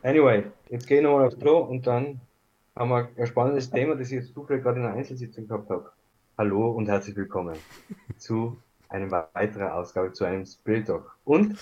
[0.00, 2.20] Anyway, jetzt gehe ich nochmal aufs Klo und dann
[2.74, 5.92] haben wir ein spannendes Thema, das ich jetzt zufällig gerade in einer Einzelsitzung gehabt habe.
[6.38, 7.56] Hallo und herzlich willkommen
[8.16, 8.56] zu
[8.88, 11.16] einer weiteren Ausgabe, zu einem Spirit Talk.
[11.24, 11.58] Und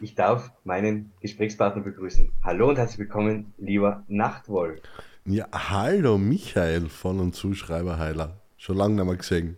[0.00, 2.32] ich darf meinen Gesprächspartner begrüßen.
[2.42, 4.80] Hallo und herzlich willkommen, lieber Nachtwoll.
[5.24, 8.40] Ja, hallo Michael von und Zuschreiber Heiler.
[8.56, 9.56] Schon lange nicht mehr gesehen.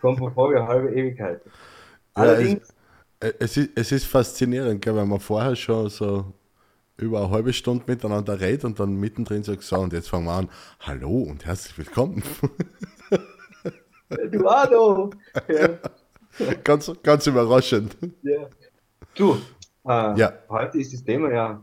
[0.00, 1.40] Kommt mir vor wie eine halbe Ewigkeit.
[2.14, 2.68] Allerdings.
[2.68, 2.74] Ja,
[3.20, 6.32] es, es, ist, es ist faszinierend, gell, weil man vorher schon so
[7.02, 10.32] über eine halbe Stunde miteinander redet und dann mittendrin sagt, so, und jetzt fangen wir
[10.32, 10.48] an.
[10.80, 12.22] Hallo und herzlich willkommen.
[14.08, 15.10] Eduardo!
[16.38, 16.54] Ja.
[16.64, 17.94] ganz, ganz überraschend.
[18.22, 18.48] Ja.
[19.14, 19.34] Du,
[19.84, 20.32] äh, ja.
[20.48, 21.62] heute ist das Thema ja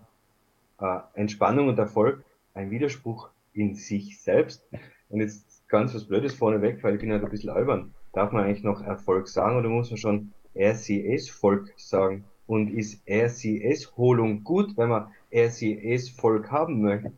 [0.79, 4.63] äh, Entspannung und Erfolg ein Widerspruch in sich selbst.
[5.09, 7.95] Und jetzt ganz was Blödes vorneweg, weil ich bin halt ein bisschen albern.
[8.13, 12.25] Darf man eigentlich noch Erfolg sagen oder muss man schon RCS-Volk sagen?
[12.49, 17.11] Und ist RCS-Holung gut, wenn man RCS-Volk haben möchte?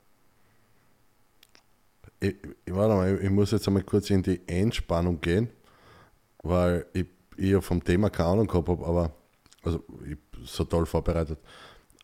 [2.20, 2.36] Ich,
[2.68, 5.48] warte mal, ich muss jetzt einmal kurz in die Entspannung gehen,
[6.44, 7.06] weil ich,
[7.38, 9.16] ich ja vom Thema keine Ahnung gehabt habe, aber
[9.64, 11.40] also ich so toll vorbereitet.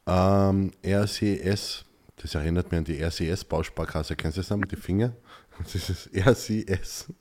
[0.06, 1.84] Ähm, RCS,
[2.16, 4.16] das erinnert mich an die RCS-Bausparkasse.
[4.16, 5.14] Kennst du das noch mit den Fingern?
[5.60, 7.12] Das ist RCS.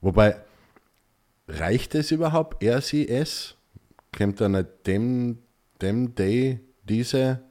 [0.00, 0.40] Wobei,
[1.46, 3.54] reicht es überhaupt RCS?
[4.16, 5.38] Kommt da nicht dem,
[5.80, 7.42] dem, day, diese,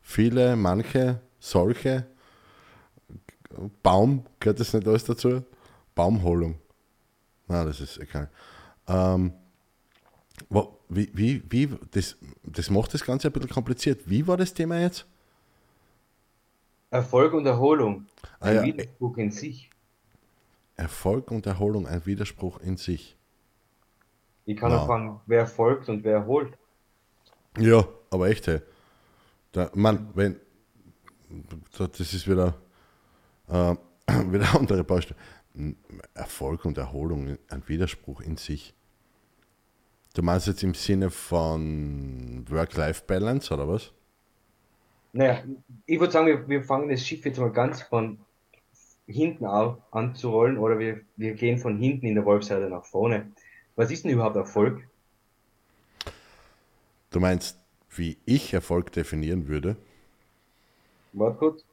[0.00, 2.06] viele, manche, solche?
[3.82, 5.42] Baum, gehört das nicht alles dazu?
[5.94, 6.58] Baumholung.
[7.48, 8.30] Na, das ist egal.
[8.86, 9.32] Ähm,
[10.88, 14.02] wie, wie, wie, das, das macht das Ganze ein bisschen kompliziert.
[14.06, 15.06] Wie war das Thema jetzt?
[16.90, 18.06] Erfolg und Erholung.
[18.40, 18.62] Ein ah, ja.
[18.64, 19.70] Widerspruch in sich.
[20.76, 23.16] Erfolg und Erholung, ein Widerspruch in sich.
[24.44, 24.84] Ich kann ja.
[24.84, 26.56] fragen, wer folgt und wer erholt.
[27.58, 28.60] Ja, aber echt, hey.
[29.52, 30.40] Da, Mann, wenn.
[31.76, 32.54] Das ist wieder.
[33.48, 33.74] Äh,
[34.32, 35.18] wieder andere Baustelle.
[36.14, 38.74] Erfolg und Erholung, ein Widerspruch in sich.
[40.14, 43.92] Du meinst jetzt im Sinne von Work-Life-Balance oder was?
[45.12, 45.42] Naja,
[45.86, 48.18] ich würde sagen, wir, wir fangen das Schiff jetzt mal ganz von
[49.06, 53.30] hinten auf, anzurollen oder wir, wir gehen von hinten in der Wolfseite nach vorne.
[53.76, 54.88] Was ist denn überhaupt Erfolg?
[57.10, 57.58] Du meinst,
[57.90, 59.76] wie ich Erfolg definieren würde?
[61.12, 61.64] Warte kurz.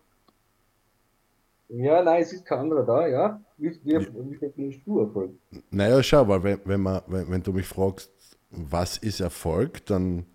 [1.69, 3.41] Ja, nein, es ist kein anderer da, ja.
[3.57, 5.31] Wie, wie, wie definierst du Erfolg?
[5.69, 8.11] Naja, schau, weil wenn, wenn, man, wenn, wenn du mich fragst,
[8.49, 10.25] was ist Erfolg, dann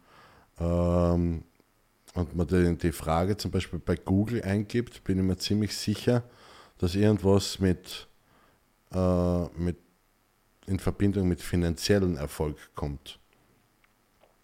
[0.60, 1.42] ähm,
[2.14, 6.22] und man die, die Frage zum Beispiel bei Google eingibt, bin ich mir ziemlich sicher,
[6.78, 8.08] dass irgendwas mit,
[8.92, 9.76] äh, mit
[10.66, 13.18] in Verbindung mit finanziellen Erfolg kommt.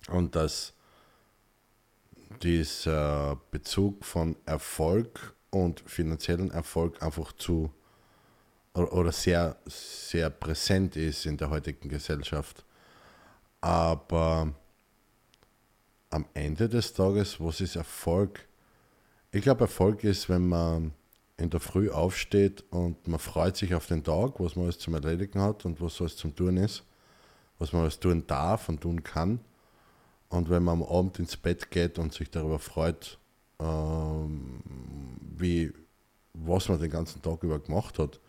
[0.08, 0.74] Und dass
[2.42, 7.72] dieser Bezug von Erfolg und finanziellen Erfolg einfach zu
[8.72, 12.64] oder sehr, sehr präsent ist in der heutigen Gesellschaft.
[13.60, 14.54] Aber
[16.10, 18.46] am Ende des Tages, was ist Erfolg?
[19.32, 20.92] Ich glaube, Erfolg ist, wenn man
[21.40, 24.94] in der Früh aufsteht und man freut sich auf den Tag, was man alles zum
[24.94, 26.84] Erledigen hat und was alles zum Tun ist,
[27.58, 29.40] was man alles tun darf und tun kann.
[30.28, 33.18] Und wenn man am Abend ins Bett geht und sich darüber freut,
[33.58, 34.60] ähm,
[35.38, 35.72] wie,
[36.34, 38.20] was man den ganzen Tag über gemacht hat.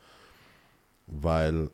[1.08, 1.70] Weil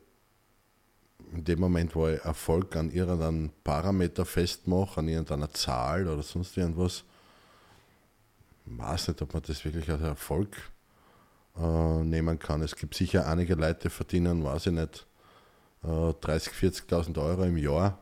[1.33, 6.57] in dem Moment, wo ich Erfolg an irgendeinem Parameter festmache, an irgendeiner Zahl oder sonst
[6.57, 7.03] irgendwas,
[8.65, 10.57] weiß nicht, ob man das wirklich als Erfolg
[11.59, 12.61] äh, nehmen kann.
[12.61, 15.07] Es gibt sicher einige Leute, die verdienen, weiß ich nicht,
[15.83, 17.99] äh, 30.000, 40.000 Euro im Jahr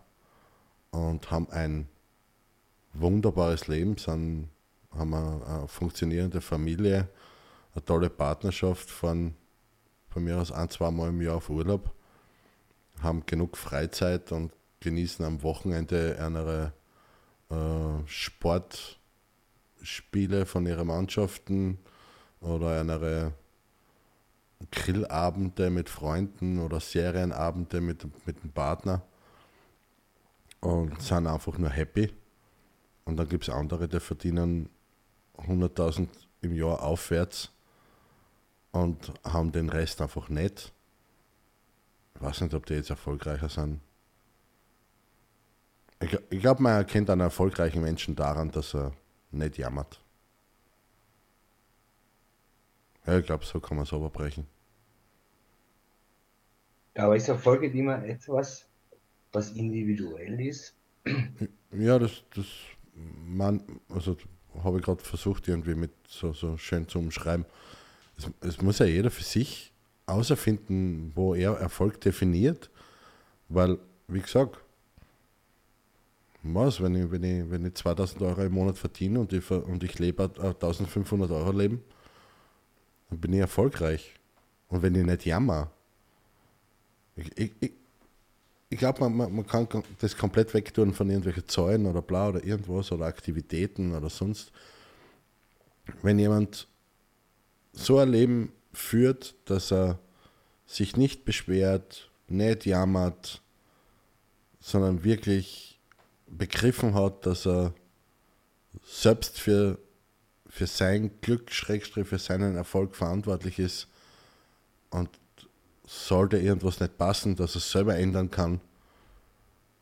[0.91, 1.87] und haben ein
[2.93, 4.49] wunderbares Leben, sind,
[4.91, 7.09] haben eine, funktionierende Familie,
[7.73, 9.35] eine tolle Partnerschaft, fahren
[10.09, 11.91] von mir aus ein, zwei Mal im Jahr auf Urlaub
[13.01, 16.71] haben genug Freizeit und genießen am Wochenende eine
[17.49, 21.79] äh, Sportspiele von ihren Mannschaften
[22.41, 23.33] oder eine
[24.71, 29.01] Grillabende mit Freunden oder Serienabende mit, mit dem Partner
[30.61, 32.11] und sind einfach nur happy.
[33.05, 34.69] Und dann gibt es andere, die verdienen
[35.37, 36.07] 100.000
[36.41, 37.51] im Jahr aufwärts
[38.71, 40.73] und haben den Rest einfach nicht
[42.15, 43.81] ich weiß nicht, ob die jetzt erfolgreicher sind.
[45.99, 48.93] Ich, ich glaube, man erkennt einen erfolgreichen Menschen daran, dass er
[49.31, 50.01] nicht jammert.
[53.05, 54.47] Ja, ich glaube, so kann man es überbrechen.
[56.95, 58.67] Ja, aber ist Erfolg nicht immer etwas,
[59.31, 60.75] was individuell ist?
[61.71, 62.45] Ja, das, das
[63.27, 64.15] man, also
[64.63, 67.45] habe ich gerade versucht, irgendwie mit so, so schön zu umschreiben.
[68.17, 69.73] Es, es muss ja jeder für sich
[70.05, 72.69] außerfinden, wo er Erfolg definiert,
[73.49, 73.77] weil,
[74.07, 74.57] wie gesagt,
[76.43, 79.83] was, wenn ich, wenn ich, wenn ich 2000 Euro im Monat verdiene und ich, und
[79.83, 81.83] ich lebe 1500 Euro leben,
[83.09, 84.13] dann bin ich erfolgreich.
[84.67, 85.71] Und wenn ich nicht jammer,
[87.15, 87.71] ich, ich, ich,
[88.69, 89.67] ich glaube, man, man, man, kann
[89.99, 94.51] das komplett wegtun von irgendwelchen Zahlen oder blau oder irgendwas oder Aktivitäten oder sonst.
[96.01, 96.67] Wenn jemand
[97.73, 99.99] so ein Leben führt, dass er
[100.65, 103.41] sich nicht beschwert, nicht jammert,
[104.59, 105.79] sondern wirklich
[106.27, 107.73] begriffen hat, dass er
[108.83, 109.77] selbst für,
[110.55, 113.89] für sein Glück, Schrägstrich, für seinen Erfolg verantwortlich ist
[114.89, 115.09] und
[115.85, 118.61] sollte irgendwas nicht passen, dass er es selber ändern kann.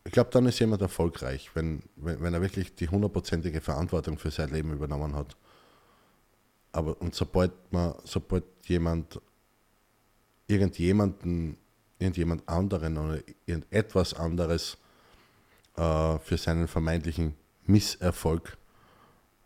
[0.04, 4.32] Ich glaube, dann ist jemand erfolgreich, wenn, wenn, wenn er wirklich die hundertprozentige Verantwortung für
[4.32, 5.38] sein Leben übernommen hat.
[6.72, 9.22] Aber und sobald man, sobald jemand
[10.48, 11.56] irgendjemanden,
[12.00, 14.80] irgendjemand anderen oder irgendetwas anderes
[15.78, 17.36] äh, für seinen vermeintlichen
[17.68, 18.58] Misserfolg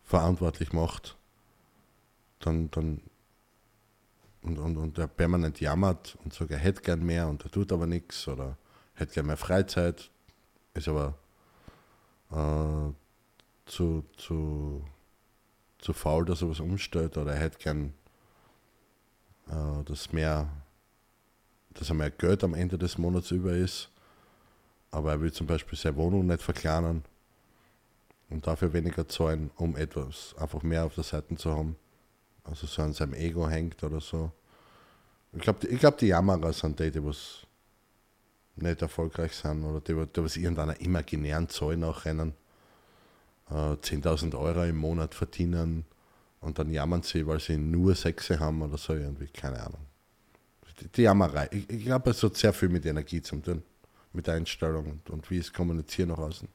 [0.06, 1.17] verantwortlich macht,
[2.40, 3.02] dann, dann
[4.42, 7.72] und, und, und der permanent jammert und sagt, er hätte gern mehr und er tut
[7.72, 8.58] aber nichts oder
[8.94, 10.10] hätte gern mehr Freizeit,
[10.74, 11.16] ist aber
[12.32, 12.94] äh,
[13.66, 14.86] zu, zu,
[15.80, 17.94] zu faul, dass er was umstellt oder er hätte gern
[19.50, 20.50] äh, dass mehr
[21.74, 23.92] dass er mehr Geld am Ende des Monats über ist,
[24.90, 27.04] aber er will zum Beispiel seine Wohnung nicht verkleinern
[28.32, 31.76] und dafür weniger zahlen, um etwas einfach mehr auf der Seite zu haben
[32.48, 34.32] also so an seinem Ego hängt oder so.
[35.34, 37.46] Ich glaube, ich glaub, die Jammerer sind die, die was
[38.56, 42.34] nicht erfolgreich sind oder die, die was irgendeiner imaginären Zahl nachrennen.
[43.50, 45.86] Äh, 10.000 Euro im Monat verdienen
[46.42, 49.86] und dann jammern sie, weil sie nur Sexe haben oder so irgendwie, keine Ahnung.
[50.80, 51.50] Die, die Jammerei.
[51.52, 53.64] Ich, ich glaube, es hat sehr viel mit Energie zu tun,
[54.14, 56.48] mit Einstellung und, und wie es kommunizieren nach außen.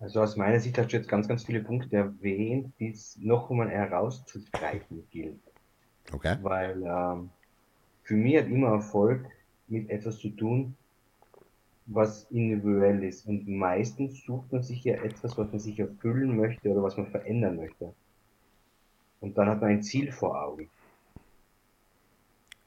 [0.00, 3.50] Also aus meiner Sicht hast du jetzt ganz, ganz viele Punkte erwähnt, die es noch
[3.50, 5.40] einmal herauszugreifen gilt.
[6.10, 6.38] Okay.
[6.40, 7.30] Weil ähm,
[8.02, 9.26] für mich hat immer Erfolg
[9.68, 10.74] mit etwas zu tun,
[11.84, 13.26] was individuell ist.
[13.26, 17.06] Und meistens sucht man sich ja etwas, was man sich erfüllen möchte oder was man
[17.06, 17.92] verändern möchte.
[19.20, 20.70] Und dann hat man ein Ziel vor Augen.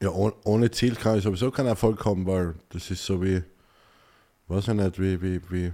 [0.02, 0.12] Ja,
[0.44, 3.42] ohne Ziel kann ich sowieso keinen Erfolg haben, weil das ist so wie,
[4.50, 5.74] weiß ich nicht, wie, wie, wie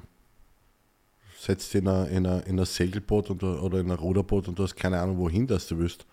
[1.39, 4.99] setzt in ein, in in Segelboot und, oder in ein Ruderboot und du hast keine
[4.99, 6.05] Ahnung, wohin das du willst.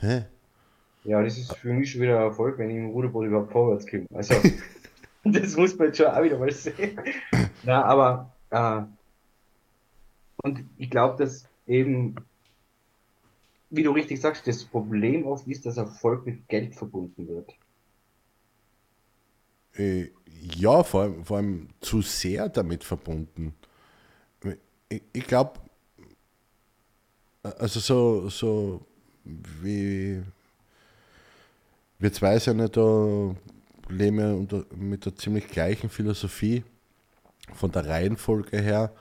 [0.00, 0.26] Hä?
[1.04, 3.86] Ja, das ist für mich schon wieder ein Erfolg, wenn ich im Ruderboot überhaupt vorwärts
[3.86, 4.06] komme.
[4.14, 4.34] Also,
[5.24, 7.00] das muss man jetzt schon auch wieder mal sehen.
[7.64, 8.82] Na, aber, äh,
[10.42, 12.14] und ich glaube, dass eben,
[13.70, 17.54] wie du richtig sagst, das Problem oft ist, dass Erfolg mit Geld verbunden wird.
[19.74, 20.10] Äh,
[20.40, 23.54] ja, vor allem, vor allem zu sehr damit verbunden.
[24.88, 25.58] Ich, ich glaube,
[27.42, 28.86] also so, so
[29.24, 30.22] wie
[31.98, 33.34] wir zwei sind ja da,
[33.88, 36.62] leben ja unter, mit der ziemlich gleichen Philosophie
[37.54, 38.92] von der Reihenfolge her,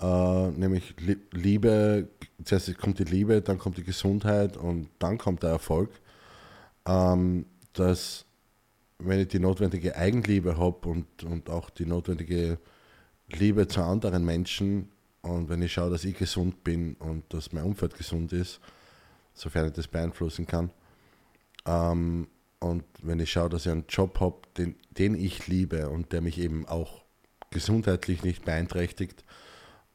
[0.00, 0.94] äh, nämlich
[1.32, 2.08] Liebe,
[2.44, 5.90] zuerst kommt die Liebe, dann kommt die Gesundheit und dann kommt der Erfolg.
[6.86, 8.24] Ähm, dass
[9.02, 12.58] wenn ich die notwendige Eigenliebe habe und, und auch die notwendige
[13.28, 14.88] Liebe zu anderen Menschen
[15.22, 18.60] und wenn ich schaue, dass ich gesund bin und dass mein Umfeld gesund ist,
[19.34, 20.70] sofern ich das beeinflussen kann,
[21.66, 22.28] ähm,
[22.58, 26.20] und wenn ich schaue, dass ich einen Job habe, den, den ich liebe und der
[26.20, 27.04] mich eben auch
[27.50, 29.24] gesundheitlich nicht beeinträchtigt,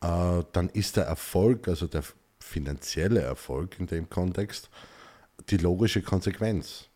[0.02, 2.04] äh, dann ist der Erfolg, also der
[2.40, 4.70] finanzielle Erfolg in dem Kontext,
[5.50, 6.90] die logische Konsequenz.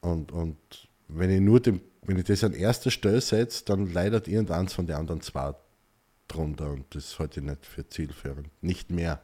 [0.00, 4.28] Und, und wenn ich nur dem, wenn ich das an erster Stelle setze, dann leidet
[4.28, 5.54] irgendeins von den anderen zwei
[6.28, 8.48] drunter und das ist heute nicht für zielführend.
[8.62, 9.20] Nicht mehr.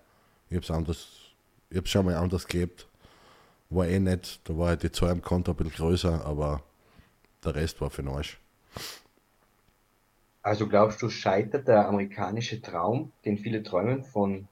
[0.48, 1.08] Ich habe es anders,
[1.70, 2.88] ich habe schon mal anders gelebt.
[3.70, 6.62] War eh nicht, da war halt die Zahl im Konto ein bisschen größer, aber
[7.44, 8.40] der Rest war für den Arsch.
[10.42, 14.46] Also glaubst du, scheitert der amerikanische Traum, den viele träumen, von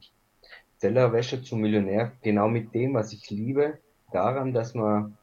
[0.81, 3.79] Tellerwäscher zum Millionär, genau mit dem, was ich liebe,
[4.11, 5.17] daran, dass man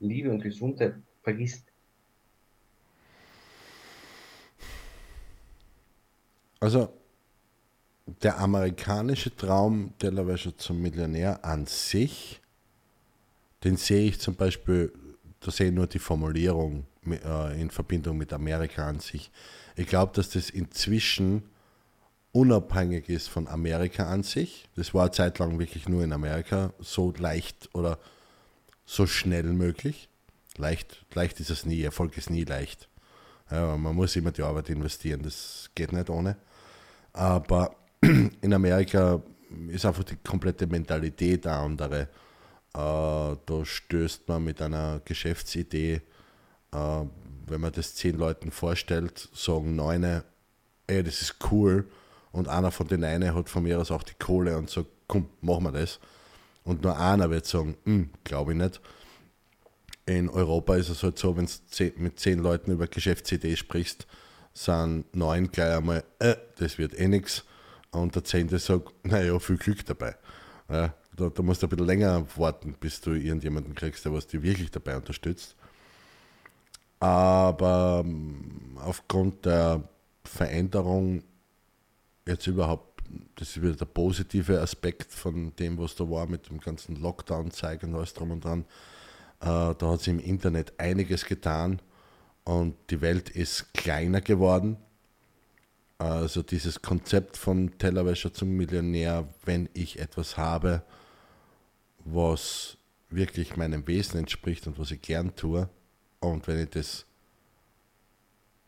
[0.00, 1.64] Liebe und Gesundheit vergisst.
[6.60, 6.92] Also
[8.06, 12.40] der amerikanische Traum, Tellerwäscher zum Millionär an sich,
[13.64, 14.92] den sehe ich zum Beispiel,
[15.40, 19.30] da sehe ich nur die Formulierung äh, in Verbindung mit Amerika an sich.
[19.76, 21.42] Ich glaube, dass das inzwischen
[22.32, 24.68] unabhängig ist von Amerika an sich.
[24.74, 27.98] Das war eine Zeit lang wirklich nur in Amerika so leicht oder
[28.84, 30.08] so schnell möglich.
[30.56, 32.88] Leicht, leicht ist es nie, Erfolg ist nie leicht.
[33.50, 36.36] Ja, man muss immer die Arbeit investieren, das geht nicht ohne.
[37.12, 39.22] Aber in Amerika
[39.68, 42.00] ist einfach die komplette Mentalität eine andere.
[42.74, 46.00] Äh, da stößt man mit einer Geschäftsidee,
[46.72, 47.04] äh,
[47.46, 50.24] wenn man das zehn Leuten vorstellt, sagen neune,
[50.86, 51.88] ey, das ist cool.
[52.30, 55.28] Und einer von den einen hat von mir aus auch die Kohle und sagt, komm,
[55.42, 56.00] machen wir das.
[56.64, 58.80] Und nur einer wird sagen, hm, glaube ich nicht.
[60.04, 64.06] In Europa ist es halt so, wenn du mit zehn Leuten über Geschäftsidee sprichst,
[64.52, 67.44] sind neun gleich einmal, äh, das wird eh nichts.
[67.90, 70.16] Und der zehnte sagt, naja, viel Glück dabei.
[70.68, 74.26] Ja, da, da, musst du ein bisschen länger warten, bis du irgendjemanden kriegst, der was
[74.26, 75.56] dich wirklich dabei unterstützt.
[77.00, 79.82] Aber ähm, aufgrund der
[80.24, 81.22] Veränderung
[82.26, 83.02] jetzt überhaupt,
[83.36, 87.90] das ist wieder der positive Aspekt von dem, was da war mit dem ganzen Lockdown-Zeigen
[87.90, 88.64] und alles drum und dran.
[89.42, 91.82] Äh, da hat sich im Internet einiges getan
[92.44, 94.76] und die Welt ist kleiner geworden.
[95.98, 100.82] Also dieses Konzept von Tellerwäscher zum Millionär, wenn ich etwas habe,
[102.04, 102.76] was
[103.10, 105.68] wirklich meinem Wesen entspricht und was ich gern tue,
[106.20, 107.04] und wenn ich das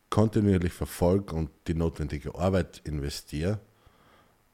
[0.09, 3.59] kontinuierlich verfolge und die notwendige Arbeit investiere,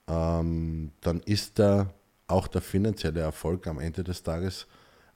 [0.08, 1.94] ähm, dann ist da
[2.28, 4.68] auch der finanzielle Erfolg am Ende des Tages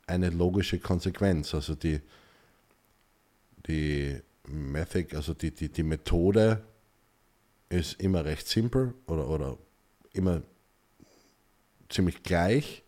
[0.07, 1.53] eine logische Konsequenz.
[1.53, 1.99] Also die,
[3.67, 6.63] die Method, also die, die, die Methode
[7.69, 9.57] ist immer recht simpel oder, oder
[10.13, 10.41] immer
[11.89, 12.83] ziemlich gleich.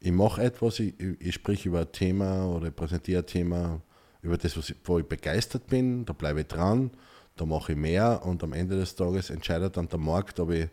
[0.00, 3.80] Ich mache etwas, ich, ich spreche über ein Thema oder präsentiere ein Thema,
[4.22, 6.90] über das, was ich, wo ich begeistert bin, da bleibe ich dran,
[7.36, 10.68] da mache ich mehr und am Ende des Tages entscheidet dann der Markt, ob ich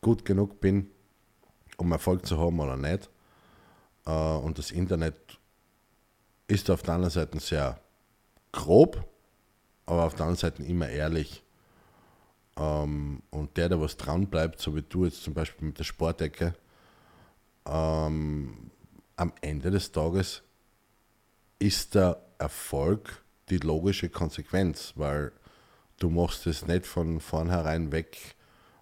[0.00, 0.88] gut genug bin,
[1.76, 3.10] um Erfolg zu haben oder nicht.
[4.06, 5.38] Äh, und das Internet
[6.46, 7.80] ist auf der anderen Seite sehr
[8.52, 9.04] grob,
[9.86, 11.42] aber auf der anderen Seite immer ehrlich.
[12.56, 15.84] Ähm, und der, der was dran bleibt, so wie du jetzt zum Beispiel mit der
[15.84, 16.54] Sportecke,
[17.66, 18.70] ähm,
[19.16, 20.42] am Ende des Tages
[21.58, 25.32] ist der Erfolg die logische Konsequenz, weil
[25.98, 28.34] du machst es nicht von vornherein weg,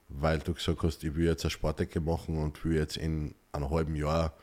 [0.08, 3.70] weil du gesagt hast, ich will jetzt eine Sportecke machen und will jetzt in einem
[3.70, 4.34] halben Jahr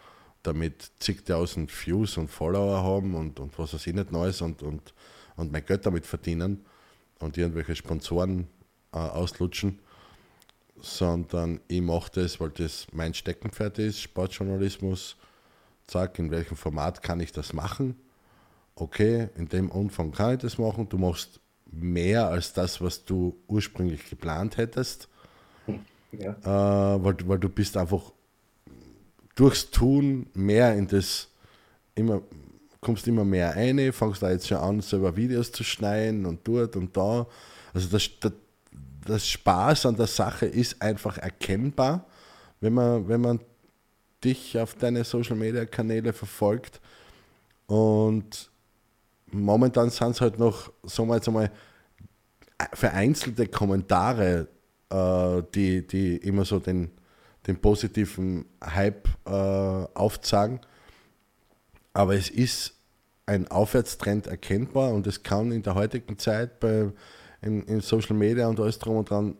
[0.44, 4.94] damit zigtausend Views und Follower haben und, und was weiß ich nicht Neues und, und,
[5.36, 6.66] und mein Geld damit verdienen
[7.20, 8.48] und irgendwelche Sponsoren
[8.94, 9.80] äh, auslutschen,
[10.82, 15.18] sondern ich mache das, weil das mein Steckenpferd ist, Sportjournalismus.
[15.90, 17.96] Sag, in welchem Format kann ich das machen?
[18.76, 20.88] Okay, in dem Umfang kann ich das machen.
[20.88, 21.40] Du machst
[21.72, 25.10] mehr als das, was du ursprünglich geplant hättest.
[26.12, 26.32] Ja.
[26.32, 28.14] Äh, weil, weil du bist einfach
[29.40, 31.30] durchs Tun mehr in das,
[31.96, 32.22] immer,
[32.82, 36.76] kommst immer mehr ein, fangst da jetzt schon an, selber Videos zu schneiden und dort
[36.76, 37.26] und da.
[37.74, 38.34] Also das, das,
[39.06, 42.06] das Spaß an der Sache ist einfach erkennbar,
[42.60, 43.40] wenn man, wenn man
[44.24, 46.82] dich auf deine Social Media Kanäle verfolgt.
[47.68, 48.50] Und
[49.32, 51.50] momentan sind es halt noch, sagen wir jetzt einmal,
[52.74, 54.50] vereinzelte Kommentare,
[54.90, 56.92] äh, die, die immer so den,
[57.50, 60.60] den positiven Hype äh, aufzeigen.
[61.94, 62.76] Aber es ist
[63.26, 66.92] ein Aufwärtstrend erkennbar und es kann in der heutigen Zeit bei,
[67.42, 69.36] in, in Social Media und alles drum und dran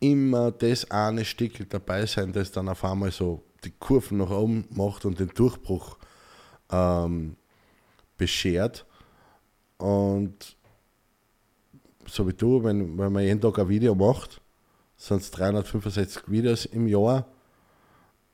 [0.00, 4.66] immer das eine Stück dabei sein, das dann auf einmal so die Kurven nach oben
[4.70, 5.98] macht und den Durchbruch
[6.70, 7.36] ähm,
[8.16, 8.86] beschert.
[9.78, 10.56] Und
[12.06, 14.40] so wie du, wenn, wenn man jeden Tag ein Video macht,
[15.06, 17.26] sind es 365 Videos im Jahr.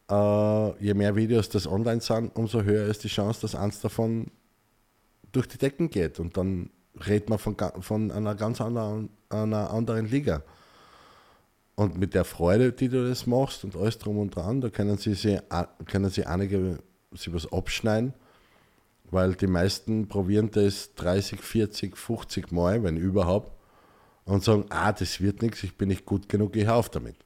[0.08, 4.28] Äh, je mehr Videos das online sind, umso höher ist die Chance, dass eins davon
[5.32, 6.20] durch die Decken geht.
[6.20, 6.70] Und dann
[7.06, 10.42] redet man von, von einer ganz anderen, einer anderen Liga.
[11.74, 14.98] Und mit der Freude, die du das machst und alles drum und dran, da können
[14.98, 15.38] sie, sie,
[15.86, 16.78] können sie einige
[17.12, 18.14] sie was abschneiden,
[19.10, 23.60] weil die meisten probieren das 30, 40, 50 Mal, wenn überhaupt,
[24.30, 27.16] und sagen, ah, das wird nichts, ich bin nicht gut genug, ich auf damit.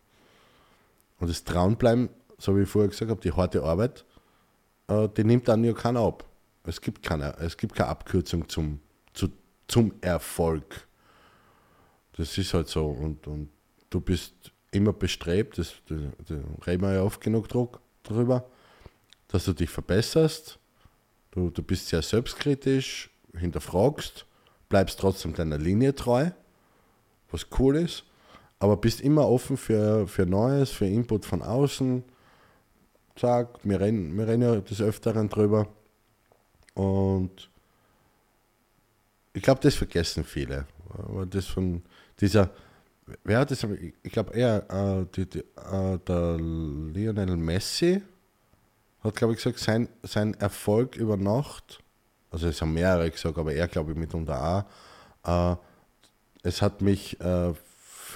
[1.21, 2.09] Und das Traunbleiben,
[2.39, 4.07] so wie ich vorher gesagt habe, die harte Arbeit,
[4.89, 6.25] äh, die nimmt dann ja keiner ab.
[6.65, 8.81] Es gibt keine, es gibt keine Abkürzung zum,
[9.13, 9.29] zu,
[9.69, 10.89] zum Erfolg.
[12.17, 12.87] Das ist halt so.
[12.87, 13.51] Und, und
[13.91, 14.33] du bist
[14.71, 17.49] immer bestrebt, das, das, das reden wir ja oft genug
[18.03, 18.49] drüber,
[19.29, 20.59] dass du dich verbesserst.
[21.33, 24.25] Du, du bist sehr selbstkritisch, hinterfragst,
[24.71, 26.31] bleibst trotzdem deiner Linie treu
[27.35, 28.05] was cool ist,
[28.61, 32.03] aber bist immer offen für, für Neues, für Input von außen.
[33.17, 35.67] Sag, wir reden, wir reden ja des Öfteren drüber.
[36.75, 37.51] Und
[39.33, 40.67] ich glaube, das vergessen viele.
[40.89, 41.83] Aber das von
[42.21, 42.51] dieser,
[43.25, 43.67] wer hat das,
[44.03, 48.01] ich glaube eher äh, die, die, äh, der Lionel Messi
[49.01, 51.81] hat, glaube ich, gesagt, sein, sein Erfolg über Nacht,
[52.31, 54.67] also es haben mehrere gesagt, aber er, glaube ich, mitunter
[55.25, 55.57] auch, äh,
[56.45, 57.53] es hat mich äh,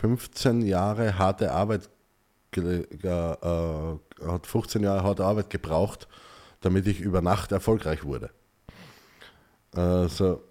[0.00, 1.88] 15 Jahre harte Arbeit,
[2.54, 6.06] äh, hat 15 Jahre harte Arbeit gebraucht,
[6.61, 8.30] damit ich über Nacht erfolgreich wurde.
[9.73, 10.42] Also,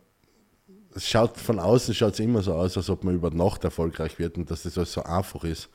[0.96, 4.18] es schaut von außen schaut es immer so aus, als ob man über Nacht erfolgreich
[4.18, 5.70] wird und dass das alles so einfach ist.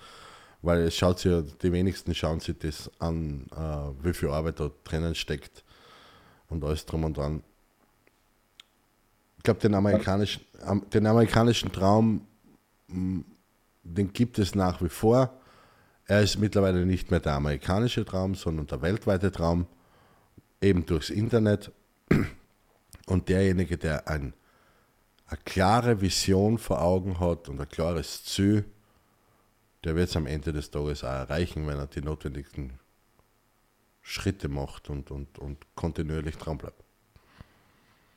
[0.61, 4.59] Weil es schaut sich ja, die wenigsten schauen sich das an, äh, wie viel Arbeit
[4.59, 5.64] da drinnen steckt
[6.49, 7.42] und alles drum und dran.
[9.43, 10.45] Ich glaube, den amerikanischen,
[10.95, 12.29] den amerikanischen Traum,
[12.87, 15.37] den gibt es nach wie vor.
[16.07, 19.67] Er ist mittlerweile nicht mehr der amerikanische Traum, sondern der weltweite Traum,
[20.61, 21.73] eben durchs Internet.
[23.07, 24.33] Und derjenige, der ein,
[25.27, 28.65] eine klare Vision vor Augen hat und ein klares Ziel,
[29.83, 32.79] der wird es am Ende des Tages auch erreichen, wenn er die notwendigen
[34.03, 36.82] Schritte macht und, und, und kontinuierlich dran bleibt.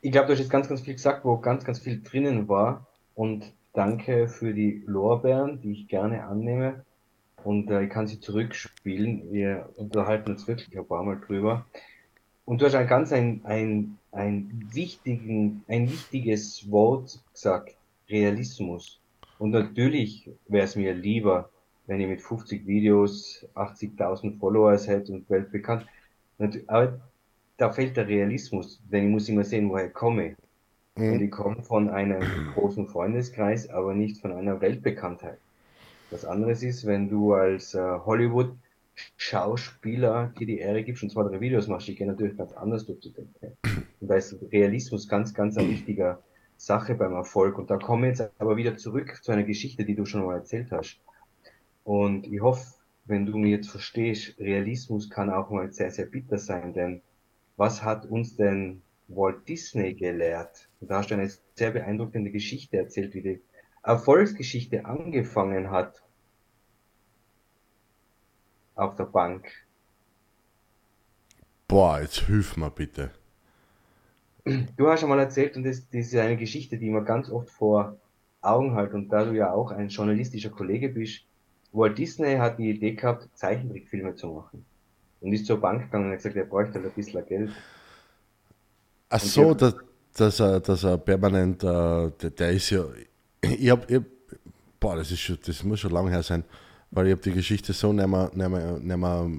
[0.06, 2.86] Ich glaube, du hast jetzt ganz, ganz viel gesagt, wo ganz, ganz viel drinnen war.
[3.16, 6.86] Und danke für die Lorbeeren, die ich gerne annehme.
[7.44, 9.34] Und äh, ich kann sie zurückspielen.
[9.34, 11.66] Wir unterhalten uns wirklich ein paar Mal drüber.
[12.46, 17.76] Und du hast ein ganz ein, ein, ein, wichtigen, ein wichtiges Wort gesagt,
[18.08, 19.00] Realismus.
[19.40, 21.50] Und natürlich wäre es mir lieber,
[21.88, 25.88] wenn ich mit 50 Videos 80.000 Followers hätte und weltbekannt.
[26.68, 27.00] Aber
[27.58, 30.36] da fehlt der Realismus, denn ich muss immer sehen, woher ich komme.
[30.96, 31.14] Mhm.
[31.14, 32.22] Und ich komme von einem
[32.54, 35.40] großen Freundeskreis, aber nicht von einer Weltbekanntheit.
[36.12, 38.56] Was anderes ist, wenn du als äh, Hollywood
[39.18, 42.86] Schauspieler dir die Ehre gibst und zwei, drei Videos machst, die gehen natürlich ganz anders
[42.86, 43.58] durch die Denke.
[44.00, 46.24] Und da ist Realismus ganz, ganz ein wichtiger
[46.58, 47.58] Sache beim Erfolg.
[47.58, 50.36] Und da komme ich jetzt aber wieder zurück zu einer Geschichte, die du schon mal
[50.36, 51.00] erzählt hast.
[51.84, 56.38] Und ich hoffe, wenn du mir jetzt verstehst, Realismus kann auch mal sehr, sehr bitter
[56.38, 57.02] sein, denn
[57.58, 60.70] was hat uns denn Walt Disney gelehrt?
[60.80, 63.42] Und da hast du eine sehr beeindruckende Geschichte erzählt, wie die
[63.84, 66.02] Erfolgsgeschichte angefangen hat
[68.76, 69.52] auf der Bank.
[71.68, 73.12] Boah, jetzt hilf mir bitte.
[74.78, 77.50] Du hast schon mal erzählt, und das, das ist eine Geschichte, die man ganz oft
[77.50, 77.98] vor
[78.42, 81.26] Augen hat, und da du ja auch ein journalistischer Kollege bist,
[81.72, 84.66] Walt Disney hat die Idee gehabt, Zeichentrickfilme zu machen.
[85.26, 87.52] Und ist zur Bank gegangen und hat gesagt, er bräuchte halt ein bisschen Geld.
[89.10, 89.76] Ach und so, dass,
[90.14, 92.86] dass, er, dass er permanent, äh, der, der, ist ja,
[93.42, 94.02] ich hab, ich,
[94.80, 96.44] boah, das, ist schon, das muss schon lange her sein,
[96.92, 99.32] weil ich habe die Geschichte so nicht mehr, nicht mehr, nicht mehr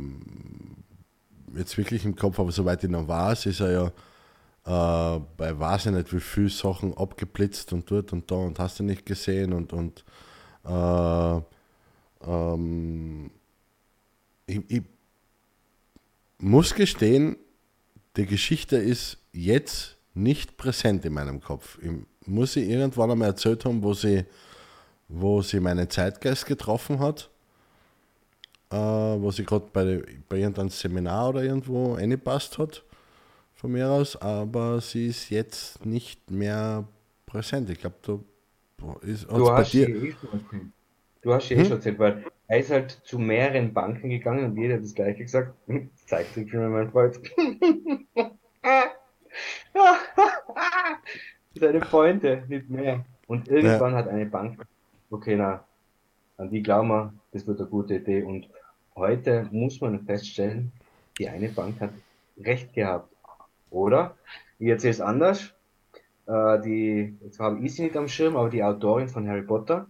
[1.54, 3.86] jetzt wirklich im Kopf, aber soweit ich noch weiß, ist er ja
[4.66, 8.80] äh, bei weiß ich nicht wie viele Sachen abgeblitzt und dort und da und hast
[8.80, 10.04] du nicht gesehen und, und
[10.64, 11.40] äh,
[12.26, 13.30] ähm,
[14.46, 14.82] ich, ich
[16.38, 17.36] muss gestehen,
[18.16, 21.78] die Geschichte ist jetzt nicht präsent in meinem Kopf.
[21.82, 21.90] Ich
[22.26, 24.24] muss sie irgendwann einmal erzählt haben, wo sie,
[25.08, 27.30] wo sie meinen Zeitgeist getroffen hat,
[28.70, 32.82] äh, wo sie gerade bei, bei irgendeinem Seminar oder irgendwo eingepasst hat,
[33.54, 36.86] von mir aus, aber sie ist jetzt nicht mehr
[37.26, 37.70] präsent.
[37.70, 40.14] Ich glaube, da ist du hast dir.
[41.22, 44.56] Du hast ja eh schon erzählt, weil er ist halt zu mehreren Banken gegangen und
[44.56, 45.54] jeder hat das gleiche gesagt.
[46.06, 47.18] Zeigt sich schon mein Freund.
[51.54, 53.04] Seine Freunde, nicht mehr.
[53.26, 53.98] Und irgendwann ja.
[53.98, 54.64] hat eine Bank,
[55.10, 55.64] okay, na,
[56.36, 58.22] an die glauben wir, das wird eine gute Idee.
[58.22, 58.48] Und
[58.94, 60.72] heute muss man feststellen,
[61.18, 61.90] die eine Bank hat
[62.38, 63.10] recht gehabt.
[63.70, 64.16] Oder?
[64.58, 65.54] Ich erzähle es anders.
[66.26, 69.86] Äh, die, jetzt habe ich sie nicht am Schirm, aber die Autorin von Harry Potter,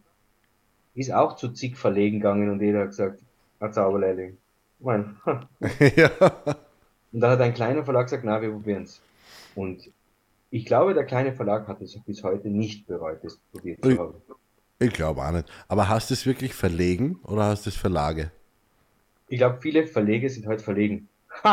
[0.97, 3.21] ist auch zu zig Verlegen gegangen und jeder hat gesagt,
[3.61, 4.37] ein Zauberlehrling.
[4.79, 5.17] Ich mein,
[5.97, 6.11] ja.
[7.13, 9.01] Und da hat ein kleiner Verlag gesagt, na, wir probieren es.
[9.55, 9.91] Und
[10.51, 14.15] ich glaube, der kleine Verlag hat es bis heute nicht bereut, das probiert zu haben.
[14.79, 15.51] Ich glaube auch nicht.
[15.69, 18.31] Aber hast du es wirklich verlegen oder hast du es Verlage?
[19.29, 21.09] Ich glaube, viele Verlege sind heute verlegen.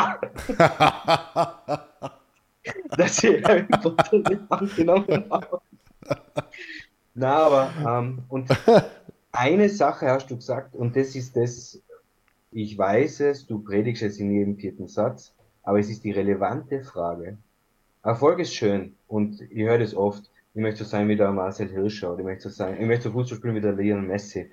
[2.98, 5.58] Dass sie Harry Potter nicht angenommen haben.
[7.16, 8.50] Na, aber, ähm, und
[9.34, 11.82] eine Sache hast du gesagt, und das ist das,
[12.52, 16.84] ich weiß es, du predigst es in jedem vierten Satz, aber es ist die relevante
[16.84, 17.38] Frage.
[18.04, 20.30] Erfolg ist schön und ich höre das oft.
[20.54, 23.06] Ich möchte so sein wie der Marcel Hirscher oder ich möchte so sein, ich möchte
[23.06, 24.52] so Fußball spielen wie der Lionel Messi.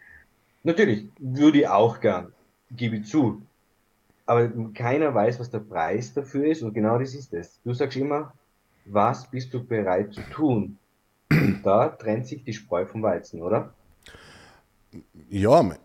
[0.62, 2.32] Natürlich, würde ich auch gern,
[2.70, 3.42] gebe ich zu.
[4.24, 7.60] Aber keiner weiß, was der Preis dafür ist und genau das ist es.
[7.64, 8.32] Du sagst immer,
[8.86, 10.78] was bist du bereit zu tun?
[11.30, 13.74] Und da trennt sich die Spreu vom Weizen, oder?
[15.28, 15.76] Ja,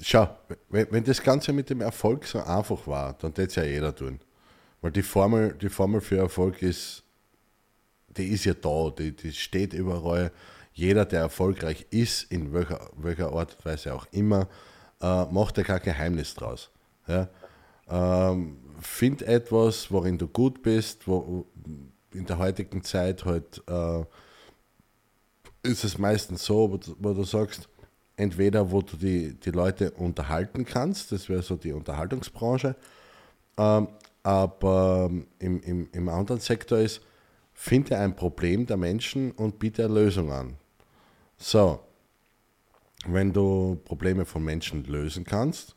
[0.00, 0.38] schau,
[0.68, 4.20] wenn das Ganze mit dem Erfolg so einfach war, dann hätte es ja jeder tun.
[4.80, 7.04] Weil die Formel, die Formel für Erfolg ist,
[8.16, 10.30] die ist ja da, die, die steht überall.
[10.72, 14.48] Jeder, der erfolgreich ist, in welcher, welcher Art und Weise auch immer,
[15.00, 16.70] äh, macht ja kein Geheimnis draus.
[17.06, 17.28] Ja?
[17.88, 21.46] Ähm, find etwas, worin du gut bist, wo
[22.12, 24.04] in der heutigen Zeit halt äh,
[25.62, 27.68] ist es meistens so, wo du, wo du, sagst,
[28.16, 32.76] entweder wo du die, die Leute unterhalten kannst, das wäre so die Unterhaltungsbranche,
[33.58, 33.88] ähm,
[34.22, 37.02] aber im, im, im anderen Sektor ist,
[37.52, 40.54] finde ein Problem der Menschen und biete eine Lösung an.
[41.36, 41.80] So,
[43.06, 45.76] wenn du Probleme von Menschen lösen kannst,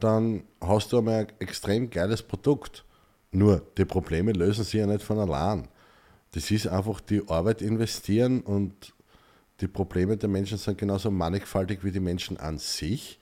[0.00, 2.84] dann hast du einmal ein extrem geiles Produkt.
[3.32, 5.68] Nur die Probleme lösen sich ja nicht von allein.
[6.32, 8.92] Das ist einfach die Arbeit investieren und
[9.60, 13.18] die Probleme der Menschen sind genauso mannigfaltig wie die Menschen an sich.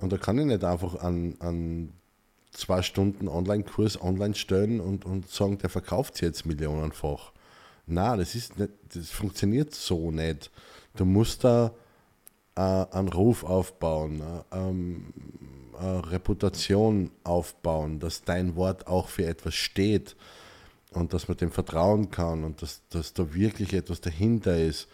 [0.00, 1.92] Und da kann ich nicht einfach an, an
[2.52, 7.32] zwei Stunden Online-Kurs online stellen und, und sagen, der verkauft jetzt millionenfach.
[7.86, 10.50] Na, das ist nicht, das funktioniert so nicht.
[10.96, 11.72] Du musst da
[12.56, 15.12] äh, einen Ruf aufbauen, äh, ähm,
[15.78, 20.16] eine Reputation aufbauen, dass dein Wort auch für etwas steht
[20.92, 24.88] und dass man dem vertrauen kann und dass, dass da wirklich etwas dahinter ist.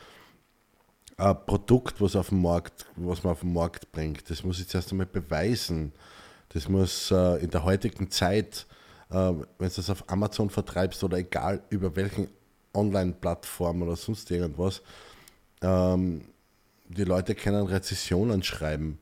[1.18, 4.68] Ein Produkt, was, auf dem Markt, was man auf den Markt bringt, das muss ich
[4.68, 5.92] zuerst einmal beweisen.
[6.50, 8.66] Das muss äh, in der heutigen Zeit,
[9.10, 12.28] äh, wenn du das auf Amazon vertreibst oder egal über welchen
[12.74, 14.82] Online-Plattform oder sonst irgendwas,
[15.62, 16.26] ähm,
[16.88, 18.98] die Leute können Rezessionen schreiben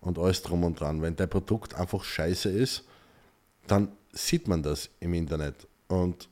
[0.00, 1.02] und alles drum und dran.
[1.02, 2.84] Wenn dein Produkt einfach scheiße ist,
[3.66, 5.66] dann sieht man das im Internet.
[5.88, 6.28] Und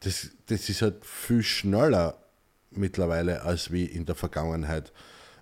[0.00, 2.16] das, das ist halt viel schneller
[2.76, 4.92] mittlerweile als wie in der Vergangenheit.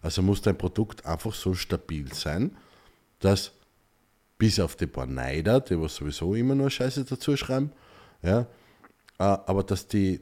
[0.00, 2.56] Also muss dein Produkt einfach so stabil sein,
[3.20, 3.52] dass
[4.38, 7.70] bis auf die paar Neider, die was sowieso immer nur Scheiße dazu schreiben,
[8.22, 8.46] ja, äh,
[9.22, 10.20] aber dass die,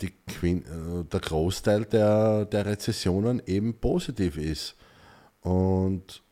[0.00, 4.76] die äh, der Großteil der, der Rezessionen eben positiv ist.
[5.40, 6.22] Und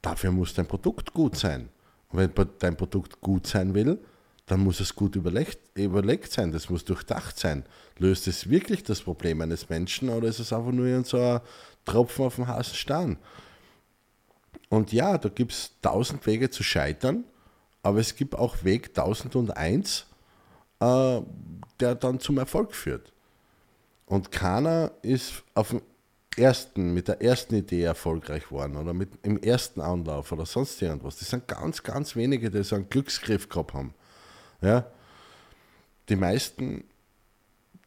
[0.00, 1.68] dafür muss dein Produkt gut sein.
[2.08, 3.98] Und wenn dein Produkt gut sein will,
[4.52, 7.64] dann muss es gut überlegt, überlegt sein, das muss durchdacht sein.
[7.96, 11.40] Löst es wirklich das Problem eines Menschen oder ist es einfach nur so ein
[11.86, 13.16] Tropfen auf dem heißen Stein?
[14.68, 17.24] Und ja, da gibt es tausend Wege zu scheitern,
[17.82, 20.04] aber es gibt auch Weg 1001,
[20.80, 21.20] äh,
[21.80, 23.10] der dann zum Erfolg führt.
[24.04, 25.80] Und keiner ist auf dem
[26.36, 31.16] ersten, mit der ersten Idee erfolgreich waren oder mit im ersten Anlauf oder sonst irgendwas.
[31.16, 33.94] Das sind ganz, ganz wenige, die so einen Glücksgriff gehabt haben.
[34.62, 34.86] Ja?
[36.08, 36.84] Die meisten,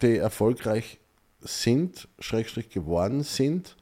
[0.01, 0.99] die erfolgreich
[1.41, 3.75] sind, Schrägstrich geworden sind,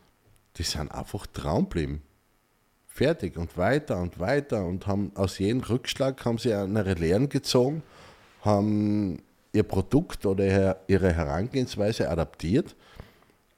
[0.58, 2.01] die sind einfach Traumblieben.
[2.88, 7.82] Fertig und weiter und weiter und haben aus jedem Rückschlag haben sie eine Lehren gezogen,
[8.41, 12.75] haben ihr Produkt oder ihre Herangehensweise adaptiert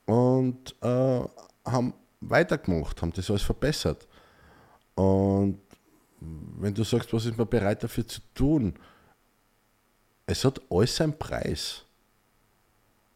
[0.05, 1.19] und äh,
[1.65, 4.07] haben weitergemacht, haben das alles verbessert.
[4.95, 5.59] Und
[6.21, 8.73] wenn du sagst, was ist man bereit dafür zu tun,
[10.25, 11.83] es hat alles seinen Preis.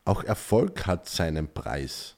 [0.05, 2.15] Auch Erfolg hat seinen Preis.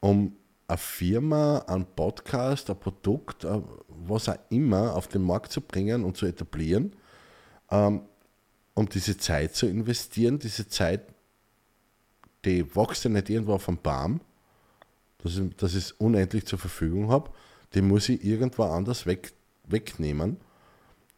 [0.00, 5.60] Um eine Firma, ein Podcast, ein Produkt, äh, was auch immer auf den Markt zu
[5.60, 6.94] bringen und zu etablieren,
[7.70, 8.02] ähm,
[8.74, 11.02] um diese Zeit zu investieren, diese Zeit
[12.44, 14.20] die wächst ja nicht irgendwo auf einem Baum,
[15.18, 17.30] dass ich, dass ich es unendlich zur Verfügung habe,
[17.74, 19.32] die muss ich irgendwo anders weg,
[19.64, 20.38] wegnehmen.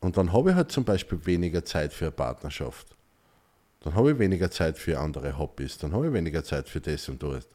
[0.01, 2.96] Und dann habe ich halt zum Beispiel weniger Zeit für eine Partnerschaft.
[3.82, 5.78] Dann habe ich weniger Zeit für andere Hobbys.
[5.78, 7.48] Dann habe ich weniger Zeit für das und das.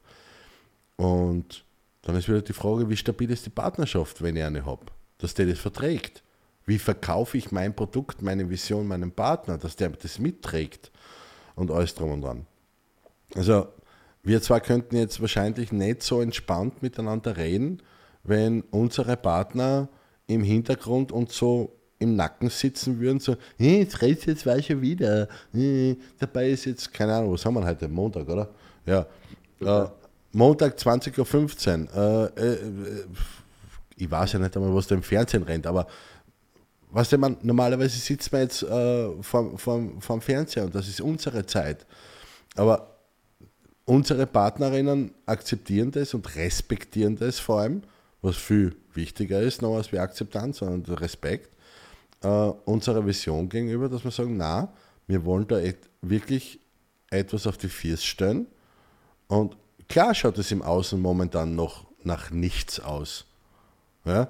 [0.97, 1.63] Und
[2.01, 4.85] dann ist wieder die Frage, wie stabil ist die Partnerschaft, wenn ich eine habe?
[5.17, 6.23] Dass der das verträgt.
[6.65, 10.91] Wie verkaufe ich mein Produkt, meine Vision meinem Partner, dass der das mitträgt
[11.55, 12.45] und alles drum und dran.
[13.35, 13.67] Also
[14.23, 17.81] wir zwar könnten jetzt wahrscheinlich nicht so entspannt miteinander reden,
[18.23, 19.87] wenn unsere Partner
[20.27, 24.81] im Hintergrund und so im Nacken sitzen würden, so, hey, jetzt redest jetzt war schon
[24.81, 28.49] wieder, hey, dabei ist jetzt, keine Ahnung, was haben wir heute, Montag, oder?
[28.85, 29.05] Ja.
[29.59, 29.89] Äh,
[30.31, 32.31] Montag 20.15 Uhr.
[32.37, 33.05] Äh, äh,
[33.95, 35.87] ich weiß ja nicht einmal, was da im Fernsehen rennt, aber
[36.91, 41.01] was denn man, normalerweise sitzt man jetzt äh, vorm, vorm, vorm Fernseher und das ist
[41.01, 41.85] unsere Zeit.
[42.55, 42.97] Aber
[43.85, 47.81] unsere Partnerinnen akzeptieren das und respektieren das vor allem,
[48.21, 51.56] was viel wichtiger ist noch als wie Akzeptanz, sondern Respekt
[52.21, 54.73] äh, unserer Vision gegenüber, dass wir sagen, na,
[55.07, 55.59] wir wollen da
[56.01, 56.59] wirklich
[57.09, 58.47] etwas auf die Viers stellen
[59.27, 59.55] und
[59.87, 63.25] klar schaut es im Außen momentan noch nach nichts aus.
[64.05, 64.29] Ja?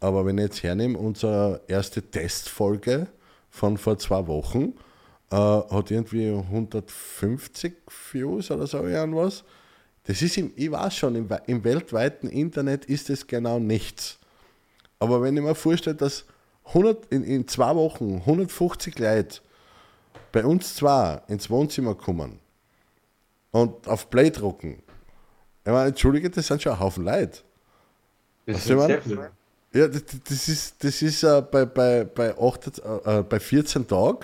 [0.00, 3.06] Aber wenn ich jetzt hernehme, unsere erste Testfolge
[3.50, 4.74] von vor zwei Wochen
[5.30, 7.74] äh, hat irgendwie 150
[8.12, 9.44] Views oder so irgendwas.
[10.04, 14.18] Das ist, im, ich weiß schon, im, im weltweiten Internet ist es genau nichts.
[14.98, 16.26] Aber wenn ich mir vorstelle, dass
[16.66, 19.40] 100, in, in zwei Wochen 150 Leute
[20.32, 22.40] bei uns zwei ins Wohnzimmer kommen
[23.50, 24.82] und auf Play drucken,
[25.64, 27.38] ich meine, entschuldige, das sind schon ein Haufen Leute.
[28.46, 29.30] Das ist sehr.
[29.72, 34.20] Ja, das, das ist, das ist uh, bei, bei, bei, 8, uh, bei 14 Tagen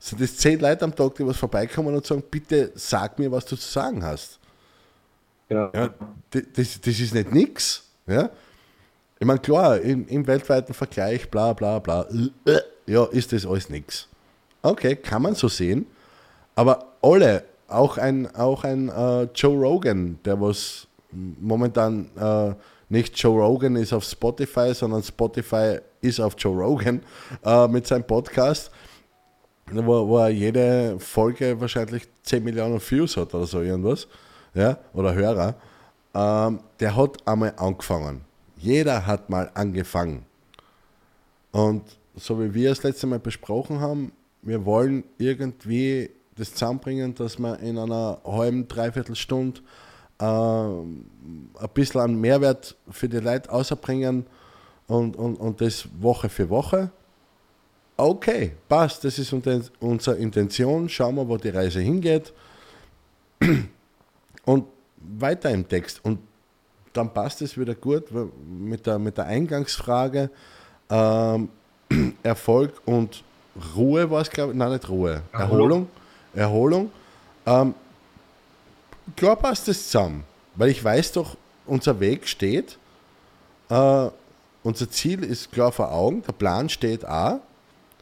[0.00, 3.44] sind das 10 Leute am Tag, die was vorbeikommen und sagen, bitte sag mir, was
[3.44, 4.40] du zu sagen hast.
[5.48, 5.70] Ja.
[5.72, 5.94] ja
[6.30, 7.84] das, das ist nicht nix.
[8.08, 8.30] Ja?
[9.20, 12.06] Ich meine, klar, im, im weltweiten Vergleich, bla bla bla,
[12.46, 14.08] äh, ja, ist das alles nix.
[14.62, 15.86] Okay, kann man so sehen.
[16.54, 22.54] Aber alle, auch ein, auch ein äh, Joe Rogan, der was momentan äh,
[22.88, 27.02] nicht Joe Rogan ist auf Spotify, sondern Spotify ist auf Joe Rogan
[27.44, 28.70] äh, mit seinem Podcast,
[29.70, 34.06] wo, wo er jede Folge wahrscheinlich 10 Millionen Views hat oder so irgendwas,
[34.54, 35.54] ja, oder Hörer.
[36.14, 38.27] Ähm, der hat einmal angefangen
[38.58, 40.24] jeder hat mal angefangen.
[41.52, 41.82] Und
[42.16, 47.58] so wie wir es letzte Mal besprochen haben, wir wollen irgendwie das zusammenbringen, dass wir
[47.60, 49.60] in einer halben, dreiviertel Stunde
[50.20, 51.44] äh, ein
[51.74, 54.26] bisschen an Mehrwert für die Leute außerbringen
[54.86, 56.90] und, und, und das Woche für Woche.
[57.96, 60.88] Okay, passt, das ist unsere Intention.
[60.88, 62.32] Schauen wir, wo die Reise hingeht.
[64.44, 64.64] Und
[64.96, 66.04] weiter im Text.
[66.04, 66.20] Und
[66.92, 68.04] dann passt es wieder gut
[68.48, 70.30] mit der, mit der Eingangsfrage.
[70.90, 71.48] Ähm,
[72.22, 73.22] Erfolg und
[73.76, 74.58] Ruhe war es, glaube ich.
[74.58, 75.22] Nein, nicht Ruhe.
[75.32, 75.88] Erholung.
[76.34, 76.90] Erholung.
[77.46, 77.74] Ähm,
[79.16, 80.24] klar passt es zusammen,
[80.54, 82.78] weil ich weiß doch, unser Weg steht.
[83.68, 84.08] Äh,
[84.62, 87.40] unser Ziel ist klar vor Augen, der Plan steht auch.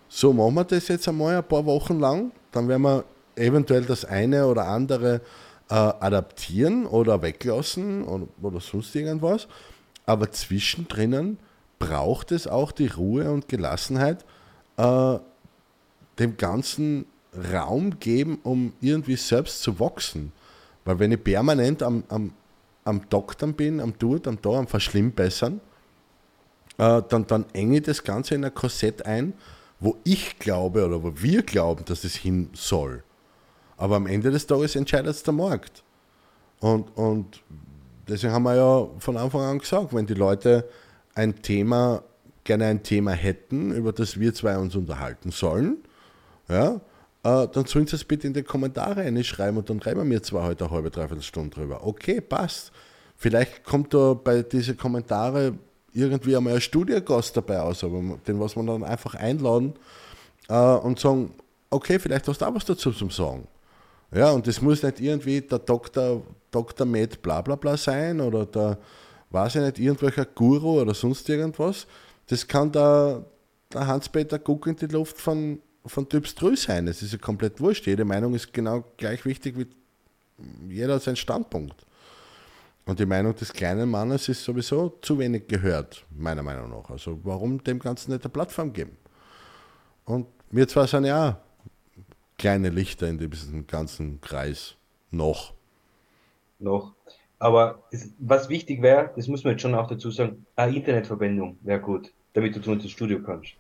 [0.09, 2.33] So machen wir das jetzt einmal ein paar Wochen lang.
[2.53, 5.21] Dann werden wir eventuell das eine oder andere
[5.69, 9.49] äh, adaptieren oder weglassen oder, oder sonst irgendwas.
[10.05, 11.39] Aber zwischendrin
[11.79, 14.25] braucht es auch die Ruhe und Gelassenheit,
[14.77, 15.19] äh,
[16.19, 17.07] dem Ganzen
[17.53, 20.33] Raum geben, um irgendwie selbst zu wachsen.
[20.85, 22.33] Weil wenn ich permanent am, am,
[22.85, 25.61] am Doktern bin, am Tut, am Da, am Verschlimmbessern,
[26.79, 29.35] äh, dann, dann enge ich das Ganze in ein Korsett ein,
[29.81, 33.03] wo ich glaube oder wo wir glauben, dass es hin soll.
[33.77, 35.83] Aber am Ende des Tages entscheidet es der Markt.
[36.61, 37.43] Und, und
[38.09, 40.69] deswegen haben wir ja von Anfang an gesagt, wenn die Leute
[41.15, 42.03] ein Thema,
[42.45, 45.79] gerne ein Thema hätten, über das wir zwei uns unterhalten sollen,
[46.49, 46.81] ja,
[47.25, 50.43] äh, dann sollen sie es bitte in die Kommentare reinschreiben und dann reden wir zwei
[50.45, 51.85] heute eine halbe, dreiviertel Stunde drüber.
[51.87, 52.73] Okay, passt.
[53.17, 55.59] Vielleicht kommt da bei diesen Kommentaren
[55.93, 59.75] irgendwie einmal ein Studiogast dabei aus, aber den was man dann einfach einladen
[60.49, 61.35] äh, und sagen,
[61.71, 63.49] okay, vielleicht hast du auch was dazu zum Sagen.
[64.13, 66.87] Ja, und das muss nicht irgendwie der Doktor, Dr.
[66.87, 68.79] Med bla bla bla sein oder der,
[69.31, 71.87] weiß ich nicht, irgendwelcher Guru oder sonst irgendwas.
[72.29, 73.25] Das kann der,
[73.73, 76.87] der Hans-Peter Guck in die Luft von, von Typs 3 sein.
[76.87, 77.87] Das ist ja komplett wurscht.
[77.87, 79.67] Jede Meinung ist genau gleich wichtig wie
[80.69, 81.87] jeder sein Standpunkt.
[82.85, 86.89] Und die Meinung des kleinen Mannes ist sowieso zu wenig gehört, meiner Meinung nach.
[86.89, 88.97] Also warum dem Ganzen nicht eine Plattform geben?
[90.05, 91.41] Und wir zwar sind ja
[92.39, 94.77] kleine Lichter in diesem ganzen Kreis.
[95.11, 95.55] Noch.
[96.59, 96.93] Noch.
[97.39, 101.59] Aber es, was wichtig wäre, das muss man jetzt schon auch dazu sagen, eine Internetverbindung
[101.63, 103.53] wäre gut, damit du zu uns ins Studio kannst.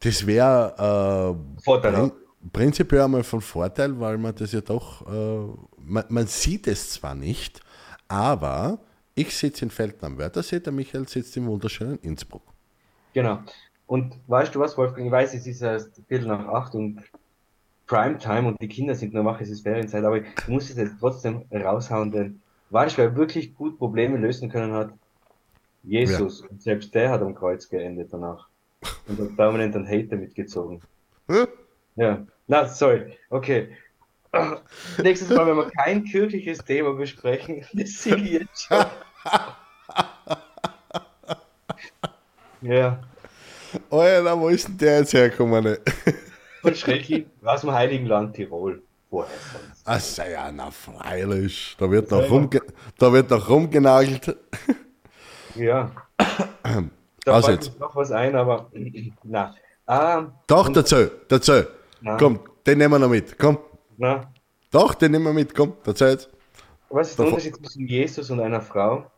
[0.00, 2.12] Das wäre äh, Vorteil.
[2.52, 7.14] prinzipiell einmal von Vorteil, weil man das ja doch, äh, man, man, sieht es zwar
[7.14, 7.60] nicht,
[8.06, 8.78] aber
[9.14, 12.42] ich sitze in Felden am Wörthersee, der Michael sitzt im wunderschönen Innsbruck.
[13.14, 13.38] Genau.
[13.86, 17.02] Und weißt du was, Wolfgang, ich weiß, es ist erst Viertel nach acht und
[17.86, 20.96] Primetime und die Kinder sind nur wach, es ist Ferienzeit, aber ich muss es jetzt
[20.98, 24.92] trotzdem raushauen, denn weißt du, wer wirklich gut Probleme lösen können hat?
[25.84, 26.40] Jesus.
[26.40, 26.48] Ja.
[26.48, 28.48] Und selbst der hat am Kreuz geendet danach.
[29.06, 30.80] Und hat permanent einen Hater mitgezogen.
[31.28, 31.46] Hm?
[31.94, 32.26] Ja.
[32.48, 33.16] Na, sorry.
[33.30, 33.68] Okay.
[35.02, 38.84] Nächstes Mal, wenn wir kein kirchliches Thema besprechen, das sehe ich jetzt schon.
[42.70, 43.00] ja.
[43.90, 45.78] Oh ja, wo ist denn der jetzt hergekommen?
[46.66, 48.82] Von Schrecki aus dem Heiligen Land Tirol.
[49.08, 49.86] vorher sonst.
[49.86, 51.76] Also ja, na freilich.
[51.78, 52.60] Da wird, noch, rumge
[52.98, 54.36] da wird noch rumgenagelt.
[55.54, 55.90] Ja.
[57.24, 57.80] Da also fällt jetzt.
[57.80, 58.70] noch was ein, aber
[59.22, 59.54] na.
[59.86, 61.62] Ah, Doch, dazu, dazu.
[62.00, 62.16] Na.
[62.16, 63.38] Komm, den nehmen wir noch mit.
[63.38, 63.58] Komm.
[63.96, 64.32] Na.
[64.72, 65.54] Doch, den nehmen wir mit.
[65.54, 66.28] Komm, dazu jetzt.
[66.90, 69.10] Was ist der Unterschied zwischen Jesus und einer Frau?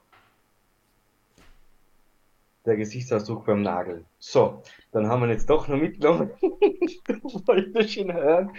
[2.69, 4.05] Der Gesichtsausdruck beim Nagel.
[4.19, 6.31] So, dann haben wir jetzt doch noch mitgenommen.
[6.43, 8.51] du wolltest schon hören.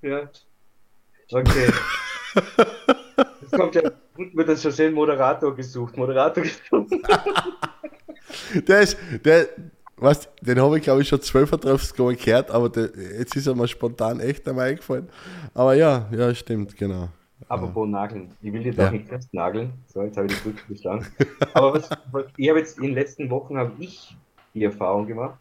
[0.00, 0.30] Ja.
[1.30, 1.72] Okay.
[3.42, 3.82] Jetzt kommt ja,
[4.16, 5.98] wird das schon sehen, Moderator gesucht.
[5.98, 6.94] Moderator gesucht.
[8.66, 9.48] der ist, der,
[9.98, 13.68] was, den habe ich glaube ich schon zwölf gehört, aber der, jetzt ist er mir
[13.68, 15.10] spontan echt einmal eingefallen.
[15.52, 17.10] Aber ja, ja, stimmt, genau.
[17.48, 18.30] Apropos Nageln.
[18.42, 18.90] Ich will dir doch ja.
[18.90, 19.72] nicht festnageln.
[19.86, 21.06] So, jetzt habe ich die Brücke geschlagen.
[21.54, 24.16] Aber was, was, ich habe jetzt in den letzten Wochen habe ich
[24.54, 25.38] die Erfahrung gemacht.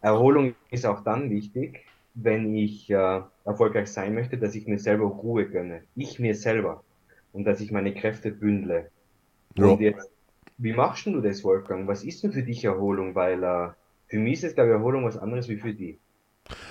[0.00, 5.06] Erholung ist auch dann wichtig, wenn ich äh, erfolgreich sein möchte, dass ich mir selber
[5.06, 5.82] Ruhe gönne.
[5.94, 6.82] Ich mir selber.
[7.32, 8.90] Und dass ich meine Kräfte bündle.
[9.56, 9.66] Ja.
[9.66, 10.10] Und jetzt,
[10.58, 11.86] wie machst du das, Wolfgang?
[11.86, 13.14] Was ist denn für dich Erholung?
[13.14, 13.68] Weil äh,
[14.08, 15.98] für mich ist es, glaube ich, Erholung was anderes wie für dich.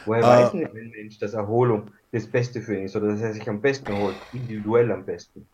[0.06, 3.22] Woher äh, weiß denn ein Mensch, dass Erholung das Beste für ihn ist oder dass
[3.22, 5.48] er sich am besten erholt, individuell am besten?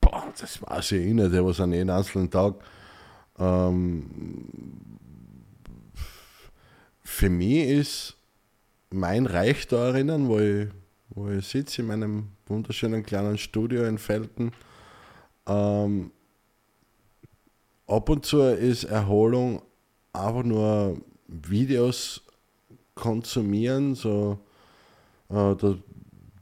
[0.00, 2.54] Boah, das weiß ich eh nicht, was an jedem einzelnen Tag.
[3.38, 4.44] Ähm,
[7.02, 8.16] für mich ist
[8.90, 10.68] mein Reich da erinnern, wo ich,
[11.10, 14.52] wo ich sitze in meinem wunderschönen kleinen Studio in Felten.
[15.46, 16.10] Ähm,
[17.86, 19.62] ab und zu ist Erholung
[20.12, 22.22] einfach nur Videos
[23.00, 24.38] konsumieren, so
[25.30, 25.74] äh, da,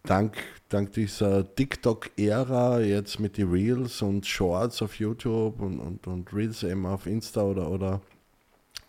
[0.02, 0.36] dank,
[0.68, 6.62] dank dieser TikTok-Ära, jetzt mit den Reels und Shorts auf YouTube und, und, und Reels
[6.64, 8.00] eben auf Insta oder, oder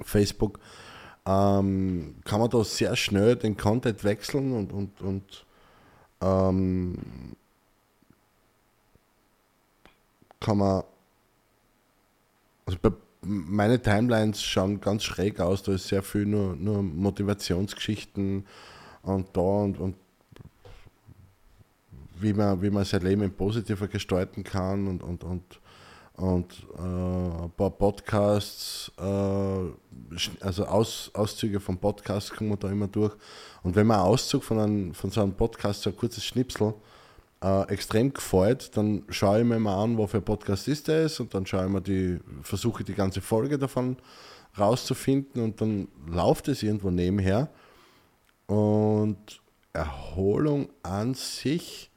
[0.02, 0.60] Facebook,
[1.26, 5.46] ähm, kann man da sehr schnell den Content wechseln und, und, und
[6.22, 6.98] ähm,
[10.40, 10.84] kann man,
[12.66, 18.46] also bei, meine Timelines schauen ganz schräg aus, da ist sehr viel nur, nur Motivationsgeschichten
[19.02, 19.96] und da und, und
[22.20, 25.60] wie man, wie man sein Leben positiver gestalten kann und, und, und
[26.20, 33.16] und äh, ein paar Podcasts, äh, also Aus, Auszüge von Podcasts kommen da immer durch.
[33.64, 36.74] Und wenn man einen Auszug von, einem, von so einem Podcast, so ein kurzes Schnipsel,
[37.44, 41.46] äh, extrem gefällt, dann schaue ich mir mal an, wofür Podcast ist das und dann
[41.46, 43.98] schaue ich mir die, versuche die ganze Folge davon
[44.58, 47.50] rauszufinden und dann läuft es irgendwo nebenher.
[48.48, 49.42] Und
[49.74, 51.90] Erholung an sich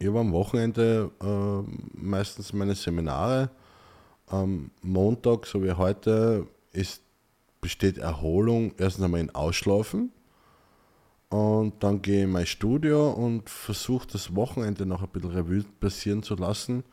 [0.00, 3.50] ich habe am Wochenende äh, meistens meine Seminare.
[4.26, 7.02] Am Montag, so wie heute, ist,
[7.60, 10.12] besteht Erholung erstens einmal in Ausschlafen.
[11.30, 15.64] Und dann gehe ich in mein Studio und versuche das Wochenende noch ein bisschen Revue
[15.78, 16.84] passieren zu lassen.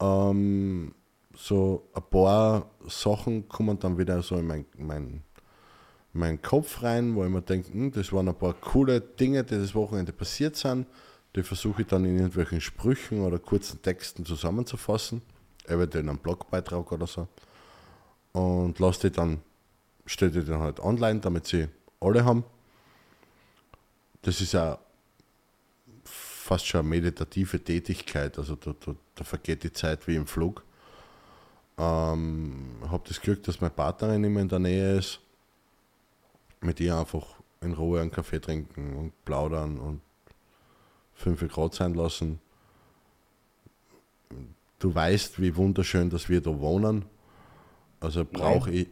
[0.00, 0.94] Ähm,
[1.34, 5.22] so ein paar Sachen kommen dann wieder so in meinen mein,
[6.12, 9.56] mein Kopf rein, wo ich mir denke, hm, das waren ein paar coole Dinge, die
[9.56, 10.86] das Wochenende passiert sind
[11.36, 15.20] die versuche ich dann in irgendwelchen Sprüchen oder kurzen Texten zusammenzufassen,
[15.66, 17.28] eventuell in einem Blogbeitrag oder so.
[18.32, 19.40] Und lasse die dann,
[20.06, 21.68] stelle die dann halt online, damit sie
[22.00, 22.44] alle haben.
[24.26, 24.76] Das ist ja
[26.02, 30.64] fast schon eine meditative Tätigkeit, also da, da, da vergeht die Zeit wie im Flug.
[31.78, 35.20] Ähm, habe das Glück, dass meine Partnerin immer in der Nähe ist,
[36.60, 37.24] mit ihr einfach
[37.60, 40.00] in Ruhe einen Kaffee trinken und plaudern und
[41.14, 42.40] 5 Grad sein lassen.
[44.80, 47.04] Du weißt, wie wunderschön, dass wir da wohnen.
[48.00, 48.88] Also brauche ich,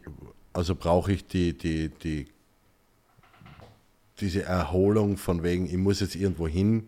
[0.53, 2.27] also brauche ich die, die, die,
[4.19, 6.87] diese Erholung von wegen, ich muss jetzt irgendwo hin,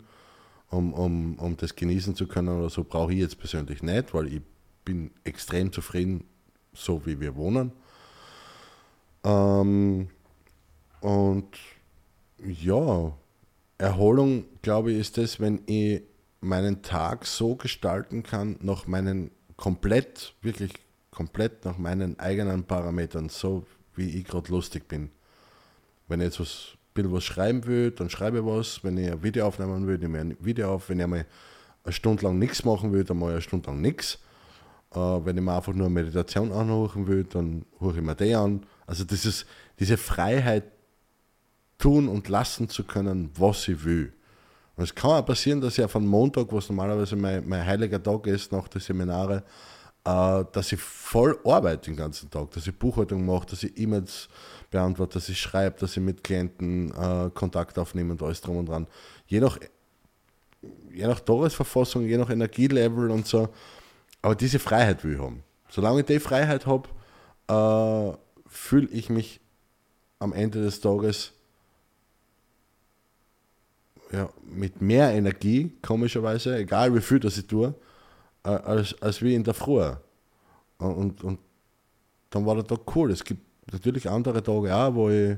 [0.70, 4.32] um, um, um das genießen zu können oder so, brauche ich jetzt persönlich nicht, weil
[4.32, 4.42] ich
[4.84, 6.24] bin extrem zufrieden,
[6.72, 7.72] so wie wir wohnen.
[9.24, 10.08] Ähm,
[11.00, 11.48] und
[12.44, 13.12] ja,
[13.78, 16.02] Erholung, glaube ich, ist das, wenn ich
[16.40, 20.72] meinen Tag so gestalten kann, nach meinen komplett, wirklich
[21.10, 25.10] komplett nach meinen eigenen Parametern, so wie ich gerade lustig bin.
[26.06, 28.82] Wenn ich jetzt was, will was schreiben will, dann schreibe ich was.
[28.82, 30.88] Wenn ich ein Video aufnehmen will, nehme ich ein Video auf.
[30.88, 31.26] Wenn ich einmal
[31.84, 34.18] eine Stunde lang nichts machen will, dann mache ich eine Stunde lang nichts.
[34.94, 38.64] Äh, wenn ich mir einfach nur Meditation anhören will, dann höre ich mir die an.
[38.86, 39.46] Also ist
[39.78, 40.64] diese Freiheit,
[41.78, 44.12] tun und lassen zu können, was ich will.
[44.76, 48.02] Und es kann auch passieren, dass ich auf einem Montag, was normalerweise mein, mein heiliger
[48.02, 49.44] Tag ist, nach den Seminare,
[50.08, 54.28] dass ich voll arbeite den ganzen Tag, dass ich Buchhaltung mache, dass ich E-Mails
[54.70, 58.68] beantworte, dass ich schreibe, dass ich mit Klienten äh, Kontakt aufnehme und alles drum und
[58.68, 58.86] dran.
[59.26, 59.58] Je nach,
[60.90, 63.50] je nach Tagesverfassung, je nach Energielevel und so.
[64.22, 65.42] Aber diese Freiheit will ich haben.
[65.68, 66.88] Solange ich die Freiheit habe,
[67.48, 69.40] äh, fühle ich mich
[70.18, 71.32] am Ende des Tages
[74.10, 77.87] ja, mit mehr Energie, komischerweise, egal wie viel das ich tue, äh,
[78.56, 79.84] als, als wie in der Früh.
[80.78, 81.38] Und, und
[82.30, 83.10] dann war der Tag cool.
[83.10, 83.42] Es gibt
[83.72, 85.36] natürlich andere Tage auch, wo ich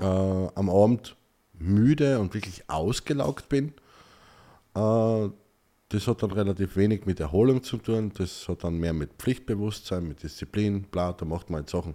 [0.00, 1.16] äh, am Abend
[1.54, 3.72] müde und wirklich ausgelaugt bin.
[4.74, 5.28] Äh,
[5.90, 8.12] das hat dann relativ wenig mit Erholung zu tun.
[8.16, 11.94] Das hat dann mehr mit Pflichtbewusstsein, mit Disziplin, bla, da macht man halt Sachen,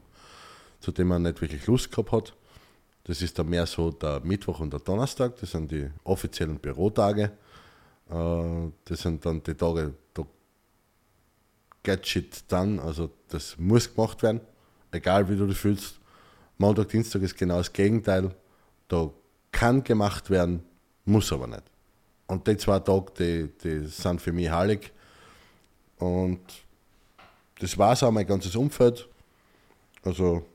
[0.80, 2.34] zu denen man nicht wirklich Lust gehabt hat.
[3.06, 7.32] Das ist dann mehr so der Mittwoch und der Donnerstag, das sind die offiziellen Bürotage.
[8.14, 10.24] Äh, das sind dann die Tage, da
[11.84, 14.42] get shit done, also das muss gemacht werden,
[14.92, 16.00] egal wie du dich fühlst.
[16.58, 18.34] Montag, Dienstag ist genau das Gegenteil.
[18.88, 19.10] Da
[19.52, 20.64] kann gemacht werden,
[21.06, 21.64] muss aber nicht.
[22.28, 24.92] Und die zwei Tage, die, die sind für mich heilig.
[25.98, 26.42] Und
[27.60, 29.08] das war es auch mein ganzes Umfeld.
[30.04, 30.46] Also,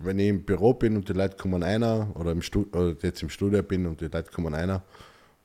[0.00, 2.42] wenn ich im Büro bin und die Leute kommen einer, oder, im
[2.72, 4.82] oder jetzt im Studio bin und die Leute kommen einer,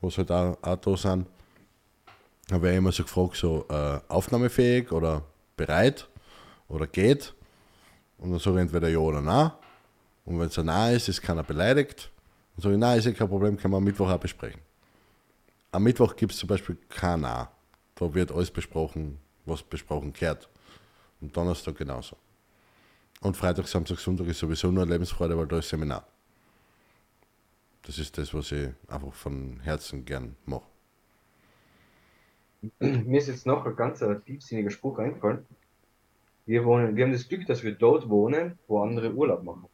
[0.01, 1.27] was halt auch, auch da sind,
[2.51, 5.23] habe ich immer so gefragt, so äh, aufnahmefähig oder
[5.55, 6.07] bereit
[6.67, 7.33] oder geht.
[8.17, 9.51] Und dann sage ich entweder ja oder nein.
[10.25, 12.11] Und wenn es ein Nein ist, ist keiner beleidigt.
[12.55, 14.61] Dann sage ich, nein, ist ja kein Problem, können wir am Mittwoch auch besprechen.
[15.71, 17.47] Am Mittwoch gibt es zum Beispiel kein Nein.
[17.95, 20.47] Da wird alles besprochen, was besprochen gehört.
[21.21, 22.15] Und Donnerstag genauso.
[23.21, 26.05] Und Freitag, Samstag, Sonntag ist sowieso nur Lebensfreude, weil da ist Seminar.
[27.89, 30.69] Das ist das, was ich einfach von Herzen gern mache.
[32.79, 35.43] Mir ist jetzt noch ein ganz tiefsinniger Spruch eingefallen.
[36.45, 39.65] Wir, wohnen, wir haben das Glück, dass wir dort wohnen, wo andere Urlaub machen.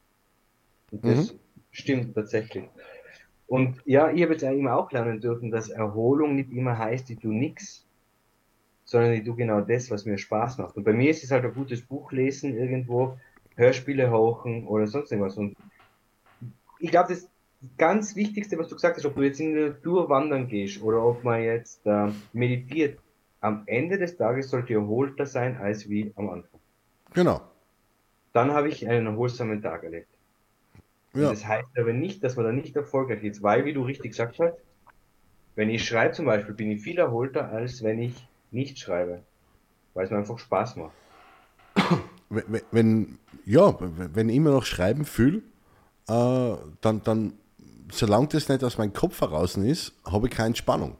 [0.91, 1.39] Und das mhm.
[1.71, 2.63] stimmt tatsächlich.
[3.47, 7.19] Und ja, ich habe jetzt immer auch lernen dürfen, dass Erholung nicht immer heißt, ich
[7.19, 7.85] tue nichts,
[8.85, 10.77] sondern ich tue genau das, was mir Spaß macht.
[10.77, 13.19] Und bei mir ist es halt ein gutes Buch lesen irgendwo,
[13.57, 15.35] Hörspiele hochen oder sonst irgendwas.
[15.35, 15.57] Und
[16.79, 17.29] ich glaube, das
[17.77, 21.03] ganz Wichtigste, was du gesagt hast, ob du jetzt in der Natur wandern gehst oder
[21.03, 22.99] ob man jetzt äh, meditiert,
[23.41, 26.59] am Ende des Tages sollte erholter sein als wie am Anfang.
[27.13, 27.41] Genau.
[28.33, 30.09] Dann habe ich einen erholsamen Tag erlebt.
[31.13, 31.29] Ja.
[31.29, 34.39] Das heißt aber nicht, dass man da nicht erfolgreich ist, weil, wie du richtig gesagt
[34.39, 34.57] hast,
[35.55, 39.23] wenn ich schreibe zum Beispiel, bin ich viel erholter, als wenn ich nicht schreibe,
[39.93, 40.93] weil es mir einfach Spaß macht.
[42.29, 45.43] Wenn, wenn ja, wenn ich immer noch schreiben fühle,
[46.07, 47.33] äh, dann, dann
[47.91, 50.97] solange das nicht aus meinem Kopf heraus ist, habe ich keine Spannung.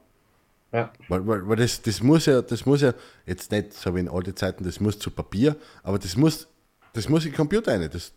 [0.71, 0.91] Ja.
[1.07, 2.93] Weil, weil, weil das, das muss ja, das muss ja,
[3.25, 6.47] jetzt nicht so wie in alten Zeiten, das muss zu Papier, aber das muss,
[6.93, 8.11] das muss in den Computer rein, das,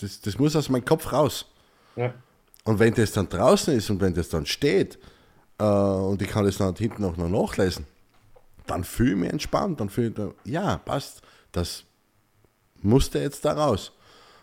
[0.00, 1.46] das, das muss aus meinem Kopf raus.
[1.96, 2.14] Ja.
[2.64, 4.98] Und wenn das dann draußen ist und wenn das dann steht
[5.58, 7.86] äh, und ich kann das dann hinten auch noch nachlesen,
[8.66, 11.20] dann fühle ich mich entspannt, dann fühle ich, mich, ja, passt,
[11.52, 11.84] das
[12.80, 13.92] musste jetzt da raus.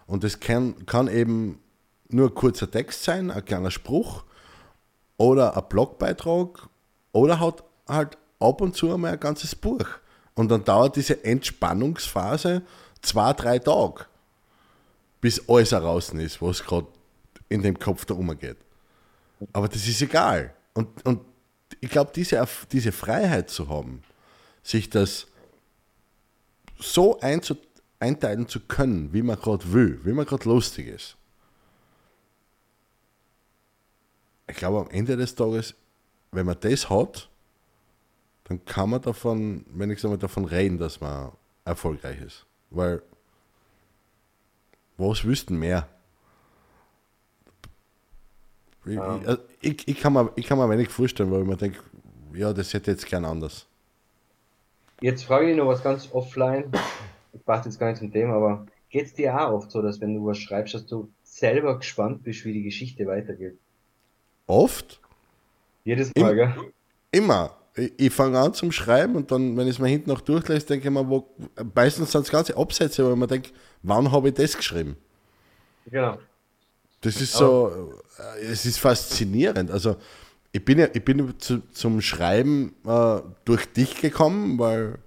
[0.07, 1.60] Und das kann, kann eben
[2.13, 4.23] nur ein kurzer Text sein, ein kleiner Spruch
[5.17, 6.67] oder ein Blogbeitrag
[7.11, 9.85] oder halt, halt ab und zu einmal ein ganzes Buch.
[10.33, 12.63] Und dann dauert diese Entspannungsphase
[13.01, 14.05] zwei, drei Tage,
[15.19, 16.87] bis alles heraus ist, was gerade
[17.49, 18.57] in dem Kopf da umgeht.
[19.53, 20.53] Aber das ist egal.
[20.73, 21.21] Und, und
[21.79, 24.03] ich glaube, diese, diese Freiheit zu haben,
[24.63, 25.27] sich das
[26.79, 31.17] so einteilen zu können, wie man gerade will, wie man gerade lustig ist,
[34.51, 35.75] ich glaube, am Ende des Tages,
[36.31, 37.29] wenn man das hat,
[38.43, 41.31] dann kann man davon, wenn ich sage, davon reden, dass man
[41.65, 42.45] erfolgreich ist.
[42.69, 43.01] Weil,
[44.97, 45.87] was wüssten mehr?
[48.85, 49.17] Ich, ja.
[49.17, 51.79] ich, also ich, kann mir, ich kann mir wenig vorstellen, weil ich mir denke,
[52.33, 53.67] ja, das hätte jetzt gern anders.
[54.99, 56.71] Jetzt frage ich noch was ganz offline.
[57.33, 60.01] Ich passt jetzt gar nicht zum Thema, aber geht es dir auch oft so, dass
[60.01, 63.57] wenn du was schreibst, dass du selber gespannt bist, wie die Geschichte weitergeht?
[64.51, 64.99] Oft?
[65.85, 66.53] Jedes Mal, Im, gell?
[67.11, 67.55] Immer.
[67.73, 70.65] Ich, ich fange an zum Schreiben und dann, wenn ich es mir hinten noch durchlese,
[70.65, 71.25] denke ich mir, wo,
[71.73, 74.97] meistens sind es ganze Absätze, aber man denkt, wann habe ich das geschrieben?
[75.89, 76.17] Genau.
[76.99, 79.71] Das ist so, äh, es ist faszinierend.
[79.71, 79.95] Also,
[80.51, 84.97] ich bin ja, ich bin zu, zum Schreiben äh, durch dich gekommen, weil,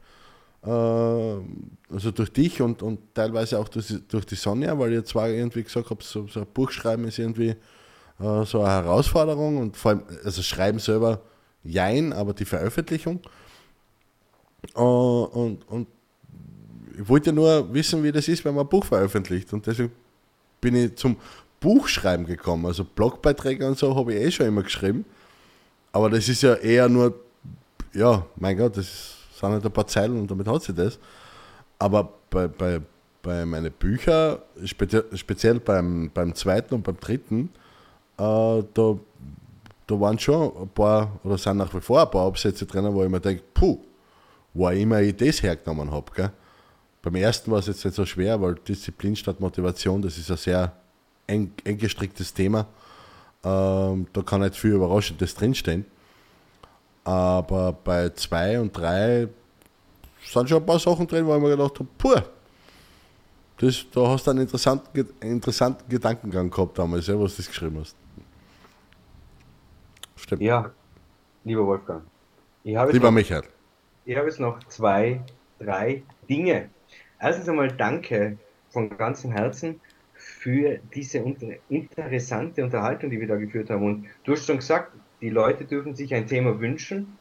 [0.65, 5.29] äh, also durch dich und, und teilweise auch durch, durch die Sonja, weil ihr zwar
[5.29, 7.55] irgendwie gesagt habt, so, so ein Buch schreiben ist irgendwie
[8.21, 11.21] äh, so eine Herausforderung und vor allem, also Schreiben selber
[11.63, 13.21] jein, aber die Veröffentlichung.
[14.77, 15.89] Uh, und, und
[16.99, 19.53] ich wollte nur wissen, wie das ist, wenn man ein Buch veröffentlicht.
[19.53, 19.93] Und deswegen
[20.61, 21.17] bin ich zum
[21.61, 22.67] Buchschreiben gekommen.
[22.67, 25.05] Also Blogbeiträge und so habe ich eh schon immer geschrieben.
[25.93, 27.15] Aber das ist ja eher nur,
[27.93, 30.99] ja, mein Gott, das sind halt ein paar Zeilen und damit hat sie das.
[31.79, 32.81] Aber bei, bei,
[33.23, 37.64] bei meinen Büchern, speziell beim, beim zweiten und beim dritten, äh,
[38.17, 38.99] da,
[39.87, 43.03] da waren schon ein paar, oder sind nach wie vor ein paar Absätze drin, wo
[43.05, 43.79] ich mir denke, puh,
[44.53, 46.33] wo immer ich das hergenommen habe.
[47.03, 50.37] Beim ersten war es jetzt nicht so schwer, weil Disziplin statt Motivation, das ist ein
[50.37, 50.73] sehr
[51.27, 52.67] eng, eng gestricktes Thema.
[53.45, 55.85] Ähm, da kann nicht viel Überraschendes drinstehen.
[57.05, 59.29] Aber bei zwei und drei
[60.25, 62.23] sind schon ein paar Sachen drin, wo ich mir gedacht habe, puh,
[63.59, 67.79] das, da hast du einen interessanten, interessanten Gedankengang gehabt damals, ja, was du das geschrieben
[67.81, 67.95] hast.
[70.17, 70.43] Stimmt.
[70.43, 70.71] Ja,
[71.45, 72.03] lieber Wolfgang.
[72.93, 73.43] lieber noch, Michael.
[74.05, 75.21] Ich habe jetzt noch zwei,
[75.59, 76.71] drei Dinge.
[77.21, 78.39] Erstens einmal danke
[78.71, 79.81] von ganzem Herzen
[80.15, 81.19] für diese
[81.69, 83.85] interessante Unterhaltung, die wir da geführt haben.
[83.85, 87.19] Und du hast schon gesagt, die Leute dürfen sich ein Thema wünschen.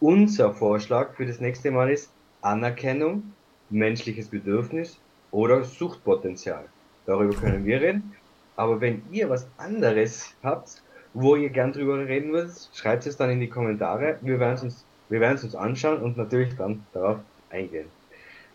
[0.00, 3.32] Unser Vorschlag für das nächste Mal ist Anerkennung,
[3.70, 4.98] menschliches Bedürfnis
[5.30, 6.66] oder Suchtpotenzial.
[7.06, 8.12] Darüber können wir reden.
[8.56, 10.82] Aber wenn ihr was anderes habt,
[11.14, 14.18] wo ihr gern drüber reden würdet, schreibt es dann in die Kommentare.
[14.22, 17.18] Wir werden es uns, wir werden es uns anschauen und natürlich dann darauf
[17.50, 17.88] eingehen.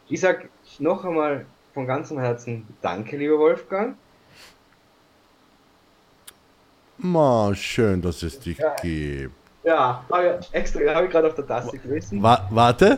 [0.10, 0.50] Ich sag
[0.80, 3.96] noch einmal von ganzem Herzen Danke, lieber Wolfgang.
[6.98, 8.76] Ma, schön, dass es dich ja.
[8.82, 9.36] gibt.
[9.64, 12.24] Ja, habe ich extra, habe ich gerade auf der Taste gewesen.
[12.24, 12.98] Wa warte.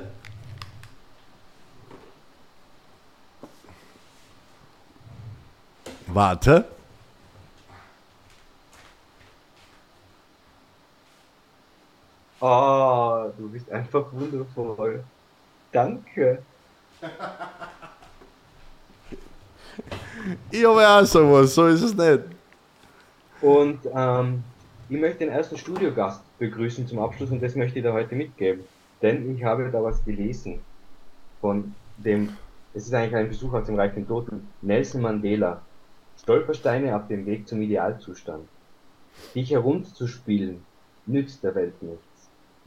[6.07, 6.66] Warte.
[12.41, 15.03] Oh, du bist einfach wundervoll.
[15.71, 16.41] Danke.
[20.51, 22.23] ich habe auch sowas, so ist es nicht.
[23.41, 24.43] Und ähm,
[24.87, 28.63] ich möchte den ersten Studiogast begrüßen zum Abschluss und das möchte ich da heute mitgeben.
[29.01, 30.61] Denn ich habe da was gelesen
[31.41, 32.37] von dem,
[32.73, 35.61] es ist eigentlich ein Besuch aus dem Reich den Toten, Nelson Mandela.
[36.21, 38.47] Stolpersteine auf dem Weg zum Idealzustand.
[39.35, 40.63] Dich herunterzuspielen,
[41.05, 42.09] nützt der Welt nichts.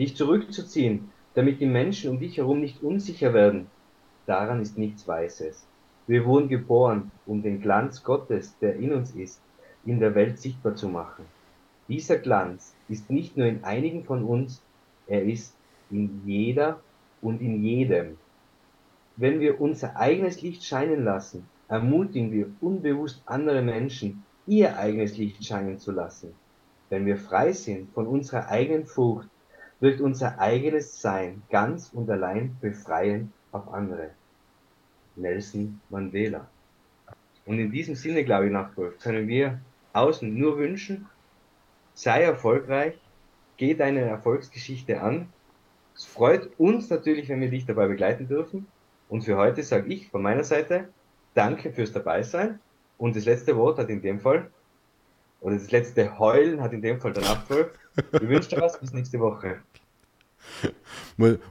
[0.03, 3.68] Dich zurückzuziehen, damit die Menschen um dich herum nicht unsicher werden,
[4.26, 5.64] daran ist nichts Weises.
[6.09, 9.40] Wir wurden geboren, um den Glanz Gottes, der in uns ist,
[9.84, 11.24] in der Welt sichtbar zu machen.
[11.86, 14.61] Dieser Glanz ist nicht nur in einigen von uns,
[15.07, 15.55] er ist
[15.88, 16.80] in jeder
[17.20, 18.18] und in jedem.
[19.14, 25.44] Wenn wir unser eigenes Licht scheinen lassen, ermutigen wir unbewusst andere Menschen, ihr eigenes Licht
[25.44, 26.34] scheinen zu lassen.
[26.90, 29.28] Wenn wir frei sind von unserer eigenen Furcht,
[29.83, 34.11] wirkt unser eigenes Sein ganz und allein befreiend auf andere.
[35.16, 36.47] Nelson Mandela.
[37.45, 39.61] Und in diesem Sinne, glaube ich, Nachtwolf, können wir
[39.93, 41.09] außen nur wünschen,
[41.95, 42.95] sei erfolgreich,
[43.57, 45.28] geh deine Erfolgsgeschichte an.
[45.97, 48.68] Es freut uns natürlich, wenn wir dich dabei begleiten dürfen.
[49.09, 50.91] Und für heute sage ich von meiner Seite,
[51.35, 52.61] danke fürs Dabeisein.
[52.99, 54.49] Und das letzte Wort hat in dem Fall,
[55.43, 57.70] oder das letzte Heulen hat in dem Fall der Nachtwolf.
[58.12, 59.59] Ich wünsche dir was, bis nächste Woche.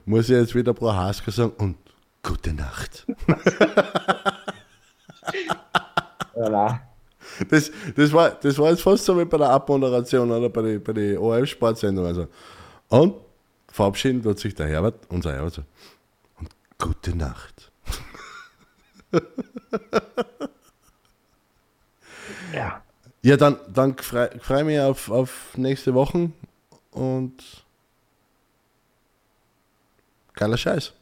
[0.06, 1.78] Muss ich jetzt wieder Frau Hasker sagen und
[2.24, 3.06] Gute Nacht.
[6.36, 6.82] ja,
[7.50, 10.84] das, das, war, das war jetzt fast so wie bei der Abmoderation oder bei den
[10.84, 12.06] bei die ORF-Sportsendung.
[12.06, 12.28] Also.
[12.90, 13.16] Und
[13.72, 15.64] verabschieden tut sich der Herbert, unser Herbert, so.
[16.40, 17.72] und gute Nacht.
[22.54, 22.84] ja.
[23.24, 26.32] Ja, dann, dann freue freu mich auf, auf nächste Woche
[26.92, 27.64] und
[30.34, 30.94] geiler Scheiß.